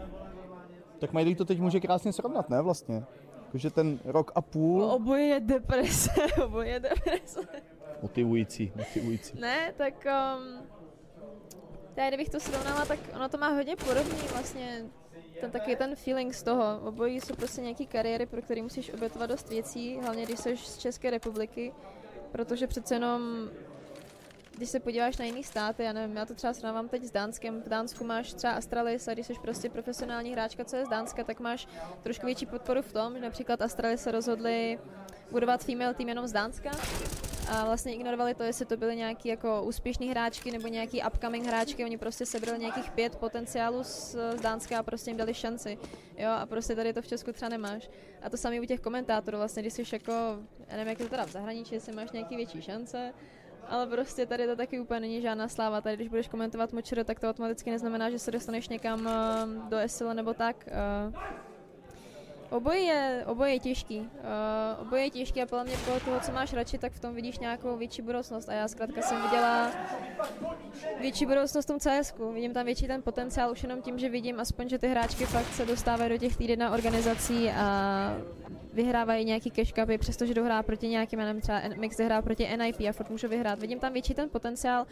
[1.00, 3.04] Tak Miley to teď může krásně srovnat, ne vlastně?
[3.44, 6.10] Jakože ten rok a půl, Oboje je deprese,
[6.44, 7.40] oboje je deprese.
[8.02, 9.38] motivující, motivující.
[9.40, 10.66] Ne, tak um,
[11.96, 14.84] já kdybych to srovnala, tak ono to má hodně podobný vlastně
[15.40, 16.80] ten taky ten feeling z toho.
[16.84, 20.78] Obojí jsou prostě nějaký kariéry, pro které musíš obětovat dost věcí, hlavně když jsi z
[20.78, 21.72] České republiky,
[22.32, 23.48] protože přece jenom
[24.60, 27.62] když se podíváš na jiný státy, já nevím, já to třeba srovnávám teď s Dánskem,
[27.62, 31.24] v Dánsku máš třeba Astralis a když jsi prostě profesionální hráčka, co je z Dánska,
[31.24, 31.68] tak máš
[32.02, 34.78] trošku větší podporu v tom, že například Astralis se rozhodli
[35.30, 36.70] budovat female tým jenom z Dánska
[37.50, 41.84] a vlastně ignorovali to, jestli to byly nějaký jako úspěšný hráčky nebo nějaký upcoming hráčky,
[41.84, 45.78] oni prostě sebrali nějakých pět potenciálů z, z Dánska a prostě jim dali šanci.
[46.16, 47.90] Jo, a prostě tady to v Česku třeba nemáš.
[48.22, 50.12] A to samé u těch komentátorů, vlastně, když jsi jako,
[50.68, 53.12] já nevím, jak je to teda v zahraničí, jestli máš nějaký větší šance,
[53.68, 55.80] Ale prostě tady to taky úplně není žádná sláva.
[55.80, 59.76] Tady, když budeš komentovat močer, tak to automaticky neznamená, že se dostaneš někam uh, do
[59.86, 60.68] SL nebo tak.
[62.50, 63.98] Oboje je, oboje je těžký.
[64.00, 64.06] Uh,
[64.82, 67.38] oboje je těžký a podle mě podle toho, co máš radši, tak v tom vidíš
[67.38, 68.48] nějakou větší budoucnost.
[68.48, 69.70] A já zkrátka jsem viděla
[71.00, 72.14] větší budoucnost v tom CS.
[72.34, 75.52] Vidím tam větší ten potenciál už jenom tím, že vidím aspoň, že ty hráčky fakt
[75.52, 78.16] se dostávají do těch týdnů organizací a
[78.72, 82.92] vyhrávají nějaký cash cupy, přestože dohrá proti nějakým, nevím, třeba Mix hrá proti NIP a
[82.92, 83.60] furt můžu vyhrát.
[83.60, 84.86] Vidím tam větší ten potenciál,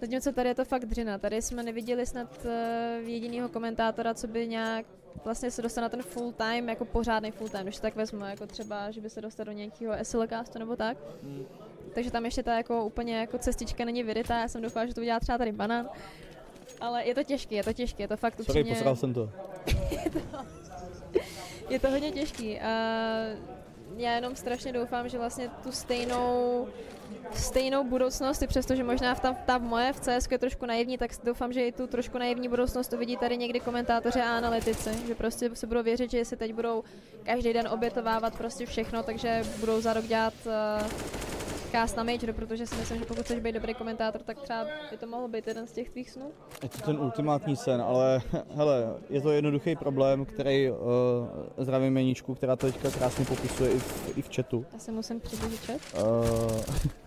[0.00, 1.18] Zatímco tady je to fakt dřina.
[1.18, 4.86] Tady jsme neviděli snad uh, jedinýho komentátora, co by nějak
[5.24, 8.46] vlastně se dostal na ten full time, jako pořádný full time, když tak vezmu, jako
[8.46, 10.98] třeba, že by se dostal do nějakého SLCastu nebo tak.
[11.22, 11.44] Hmm.
[11.94, 15.00] Takže tam ještě ta jako úplně jako cestička není vyrytá, já jsem doufala, že to
[15.00, 15.88] udělá třeba tady banán.
[16.80, 18.62] Ale je to těžké, je to těžké, je to fakt upřímně...
[18.62, 19.30] Sorry, posral jsem to.
[19.90, 20.20] je to.
[21.68, 22.60] Je to hodně těžký.
[22.60, 22.70] A
[23.96, 26.66] já jenom strašně doufám, že vlastně tu stejnou
[27.32, 31.10] stejnou budoucnost, i přestože možná v ta, ta moje v CS je trošku naivní, tak
[31.24, 35.50] doufám, že i tu trošku naivní budoucnost uvidí tady někdy komentátoři a analytici, že prostě
[35.54, 36.84] se budou věřit, že si teď budou
[37.22, 40.88] každý den obětovávat prostě všechno, takže budou za rok dělat uh,
[41.74, 44.96] cast na Major, protože si myslím, že pokud chceš být dobrý komentátor, tak třeba by
[44.96, 46.30] to mohl být jeden z těch tvých snů.
[46.62, 48.22] Je to ten ultimátní sen, ale
[48.56, 50.76] hele, je to jednoduchý problém, který uh,
[51.58, 54.66] zdravím Meničku, která to teďka krásně popisuje i v, i v chatu.
[54.72, 55.80] Já se musím přiblížit chat.
[56.02, 56.60] Uh,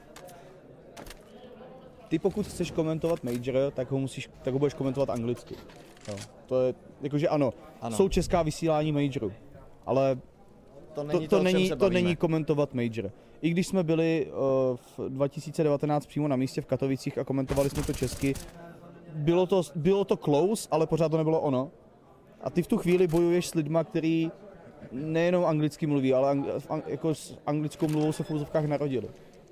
[2.08, 5.56] ty pokud chceš komentovat Major, tak ho, musíš, tak ho budeš komentovat anglicky.
[6.08, 6.16] Jo.
[6.46, 9.34] To je, jakože ano, ano, jsou česká vysílání Majoru,
[9.86, 10.18] ale
[10.94, 13.12] to není, to, to, to, není, to není komentovat Major.
[13.42, 17.84] I když jsme byli uh, v 2019 přímo na místě v Katovicích a komentovali jsme
[17.84, 18.34] to česky,
[19.14, 21.72] bylo to, bylo to close, ale pořád to nebylo ono.
[22.42, 24.32] A ty v tu chvíli bojuješ s lidma, který
[24.92, 26.46] nejenom anglicky mluví, ale ang,
[26.88, 29.08] jako s anglickou mluvou se v úzovkách narodili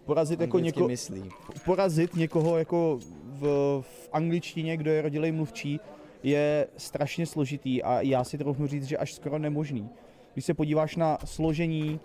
[0.05, 1.29] porazit jako něko, myslí.
[1.65, 3.41] porazit někoho jako v,
[3.81, 5.79] v angličtině, kdo je rodilej mluvčí,
[6.23, 9.89] je strašně složitý a já si trochu říct, že až skoro nemožný.
[10.33, 11.99] Když se podíváš na složení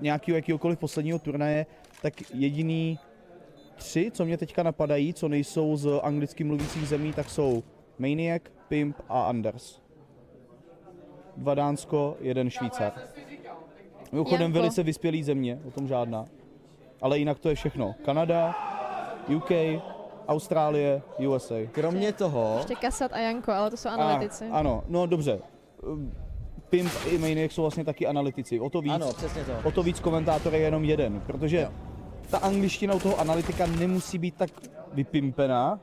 [0.00, 1.66] nějakého jakýkoliv posledního turnaje,
[2.02, 2.98] tak jediný
[3.76, 7.62] tři, co mě teďka napadají, co nejsou z anglicky mluvících zemí, tak jsou
[7.98, 9.80] Maniac, Pimp a Anders.
[11.36, 12.92] Dva Dánsko, jeden Švýcar.
[14.12, 16.26] Mimochodem velice vyspělý země, o tom žádná
[17.02, 17.94] ale jinak to je všechno.
[18.04, 18.54] Kanada,
[19.36, 19.50] UK,
[20.28, 21.54] Austrálie, USA.
[21.72, 22.54] Kromě toho...
[22.56, 24.44] Ještě Kasat a Janko, ale to jsou analytici.
[24.44, 25.40] A, ano, no dobře.
[26.70, 28.60] Pimp i Maniac jsou vlastně taky analytici.
[28.60, 29.52] O to víc, ano, přesně to.
[29.64, 31.68] O to víc komentátor je jenom jeden, protože jo.
[32.30, 34.50] ta angličtina u toho analytika nemusí být tak
[34.92, 35.80] vypimpená,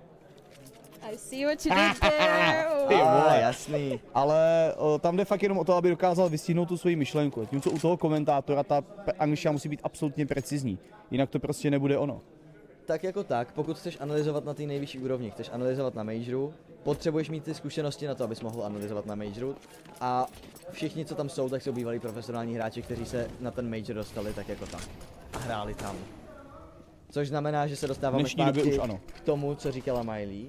[1.13, 2.67] i see what you did there.
[3.03, 3.99] Ah, jasný.
[4.13, 7.45] Ale o, tam jde fakt jenom o to, aby dokázal vystihnout tu svoji myšlenku.
[7.45, 8.83] Tím, co u toho komentátora ta
[9.19, 10.79] angličtina musí být absolutně precizní.
[11.11, 12.21] Jinak to prostě nebude ono.
[12.85, 16.53] Tak jako tak, pokud chceš analyzovat na té nejvyšší úrovni, chceš analyzovat na majoru,
[16.83, 19.55] potřebuješ mít ty zkušenosti na to, abys mohl analyzovat na majoru.
[20.01, 20.27] A
[20.71, 24.33] všichni, co tam jsou, tak jsou bývalí profesionální hráči, kteří se na ten major dostali
[24.33, 24.81] tak jako tam.
[25.33, 25.95] A hráli tam.
[27.11, 30.47] Což znamená, že se dostáváme zpátky k tomu, co říkala Miley,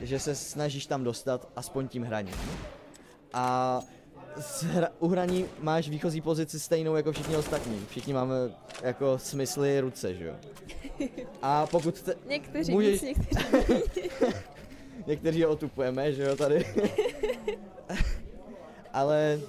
[0.00, 2.34] že se snažíš tam dostat aspoň tím hraním.
[3.32, 3.80] A
[4.62, 7.86] hra, u hraní máš výchozí pozici stejnou jako všichni ostatní.
[7.90, 8.34] Všichni máme
[8.82, 10.34] jako smysly ruce, že jo?
[11.42, 12.92] A pokud te, Někteří můžeš...
[12.92, 14.08] víc, někteří
[15.06, 16.66] Někteří otupujeme, že jo, tady.
[18.92, 19.40] Ale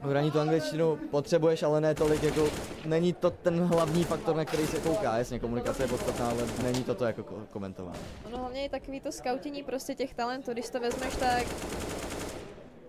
[0.00, 2.48] hraní tu angličtinu potřebuješ, ale ne tolik, jako
[2.84, 6.84] není to ten hlavní faktor, na který se kouká, jasně komunikace je podstatná, ale není
[6.84, 7.98] to to jako komentování.
[8.26, 11.46] Ono hlavně je takový to skautění prostě těch talentů, když to vezmeš tak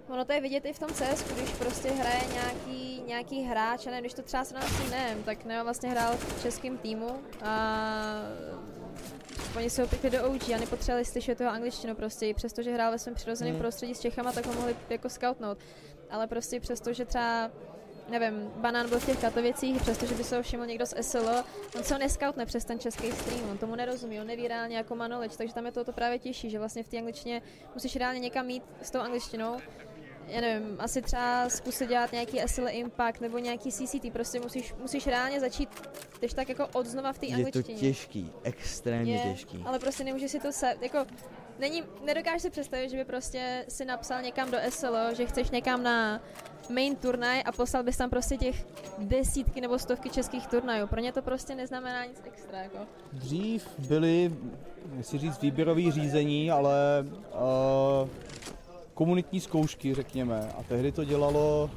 [0.10, 3.92] Ono to je vidět i v tom CS, když prostě hraje nějaký, nějaký hráč, a
[3.92, 4.54] ne, když to třeba s
[4.92, 7.10] nem, tak Neo vlastně hrál v českém týmu
[7.42, 7.86] a
[9.58, 12.92] oni se opěkli do OG a nepotřebovali slyšet toho angličtinu prostě, i přesto, že hrál
[12.92, 13.62] ve svém přirozeném hmm.
[13.62, 15.58] prostředí s Čechama, tak ho mohli jako scoutnout.
[16.10, 17.52] Ale prostě přesto, že třeba
[18.10, 21.44] nevím, Banán byl v těch Katovicích, přestože by se ho všiml někdo z SLO,
[21.78, 24.96] on se ho neskautne přes ten český stream, on tomu nerozumí, on neví reálně jako
[24.96, 27.42] Manolič, takže tam je to, to právě těžší, že vlastně v té angličtině
[27.74, 29.58] musíš reálně někam mít s tou angličtinou
[30.30, 35.08] já nevím, asi třeba zkusit dělat nějaký SL Impact nebo nějaký CCT, prostě musíš, musíš
[35.08, 35.70] reálně začít,
[36.20, 37.74] když tak jako od znova v té angličtině.
[37.74, 39.64] Je to těžký, extrémně je, těžký.
[39.66, 41.06] Ale prostě nemůžeš si to se, jako,
[41.60, 45.84] není, nedokážeš si představit, že by prostě si napsal někam do SLO, že chceš někam
[45.84, 46.22] na
[46.70, 50.88] main turnaj a poslal bys tam prostě těch desítky nebo stovky českých turnajů.
[50.88, 52.78] Pro ně to prostě neznamená nic extra, jako.
[53.14, 54.36] Dřív byly,
[54.94, 58.10] nechci říct výběrový řízení, ale uh,
[58.94, 60.54] komunitní zkoušky, řekněme.
[60.58, 61.70] A tehdy to dělalo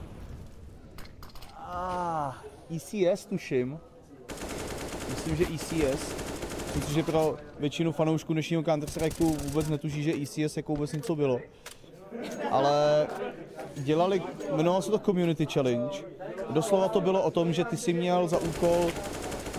[1.57, 2.35] ah,
[2.77, 3.79] ECS, tuším.
[5.09, 6.32] Myslím, že ECS.
[6.77, 11.17] Myslím, že pro většinu fanoušků dnešního counter strikeu vůbec netuší, že ECS jako vůbec něco
[11.17, 11.41] bylo.
[12.51, 13.07] Ale
[13.77, 14.23] dělali,
[14.55, 15.99] jmenovalo se to Community Challenge.
[16.51, 18.91] Doslova to bylo o tom, že ty si měl za úkol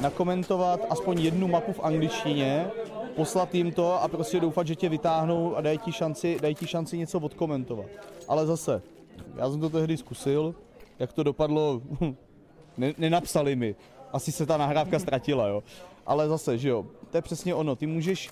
[0.01, 2.68] nakomentovat aspoň jednu mapu v angličtině,
[3.16, 6.68] poslat jim to a prostě doufat, že tě vytáhnou a dají ti šanci, dají ti
[6.68, 7.86] šanci něco odkomentovat.
[8.28, 8.82] Ale zase,
[9.36, 10.55] já jsem to tehdy zkusil,
[10.99, 11.82] jak to dopadlo,
[12.78, 13.76] ne, nenapsali mi.
[14.14, 15.64] Asi se ta nahrávka ztratila, jo.
[16.05, 17.76] Ale zase, že jo, to je přesně ono.
[17.76, 18.30] Ty můžeš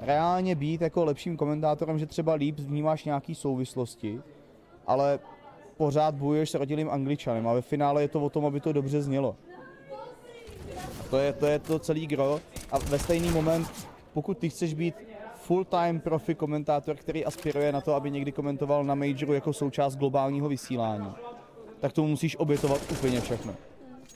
[0.00, 4.20] reálně být jako lepším komentátorem, že třeba líp vnímáš nějaký souvislosti,
[4.86, 5.18] ale
[5.76, 9.02] pořád bojuješ s rodilým angličanem a ve finále je to o tom, aby to dobře
[9.02, 9.36] znělo.
[11.00, 12.40] A to je to, je to celý gro
[12.72, 13.66] a ve stejný moment,
[14.14, 14.94] pokud ty chceš být
[15.34, 20.48] full-time profi komentátor, který aspiruje na to, aby někdy komentoval na majoru jako součást globálního
[20.48, 21.12] vysílání,
[21.80, 23.69] tak tomu musíš obětovat úplně všechno.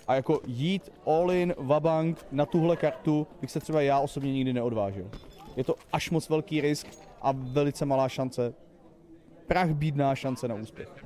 [0.09, 4.53] A jako jít all in, vabank na tuhle kartu bych se třeba já osobně nikdy
[4.53, 5.11] neodvážil.
[5.57, 6.87] Je to až moc velký risk
[7.23, 8.55] a velice malá šance,
[9.47, 11.05] prach bídná šance na úspěch.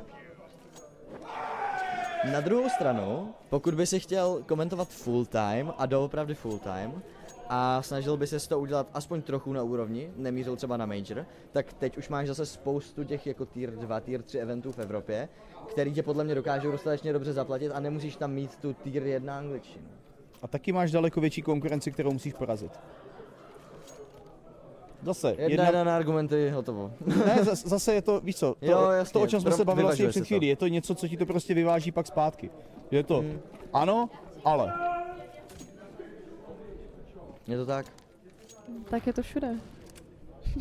[2.33, 7.03] Na druhou stranu, pokud by si chtěl komentovat full time a doopravdy full time
[7.49, 11.73] a snažil by se to udělat aspoň trochu na úrovni, nemířil třeba na major, tak
[11.73, 15.29] teď už máš zase spoustu těch jako tier 2, tier 3 eventů v Evropě,
[15.67, 19.39] který tě podle mě dokážou dostatečně dobře zaplatit a nemusíš tam mít tu tier 1
[19.39, 19.85] angličtinu.
[20.43, 22.73] A taky máš daleko větší konkurenci, kterou musíš porazit.
[25.03, 26.93] Zase, Jedna, jedna, jedna na argumenty, hotovo.
[27.07, 29.65] ne, zase, zase je to, víš co, to, Jo, jasně, to o čem jsme se
[29.65, 32.51] bavili vlastně před chvílí, je to něco, co ti to prostě vyváží pak zpátky.
[32.91, 33.39] Je to Hmm.
[33.73, 34.11] ano,
[34.45, 34.88] ale.
[37.49, 37.87] Je to tak?
[38.91, 39.49] Tak je to všude.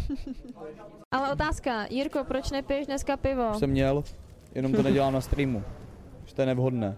[1.11, 3.53] Ale otázka, Jirko, proč nepiješ dneska pivo?
[3.59, 4.03] Jsem měl,
[4.55, 5.63] jenom to nedělám na streamu.
[6.25, 6.97] Že to je nevhodné.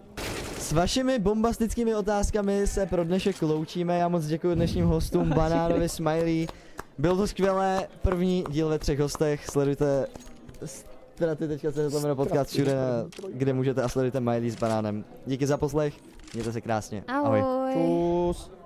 [0.58, 3.98] S vašimi bombastickými otázkami se pro dnešek loučíme.
[3.98, 6.48] Já moc děkuji dnešním hostům Banánovi Smiley.
[6.98, 9.48] Byl to skvělé, první díl ve třech hostech.
[9.48, 10.08] Sledujte
[10.66, 12.76] straty teďka se znamená podcast všude,
[13.34, 15.06] kde můžete a sledujte Miley s banánem.
[15.26, 15.94] Díky za poslech,
[16.34, 17.04] mějte se krásně.
[17.08, 17.44] Ahoj.
[17.74, 18.59] Čus.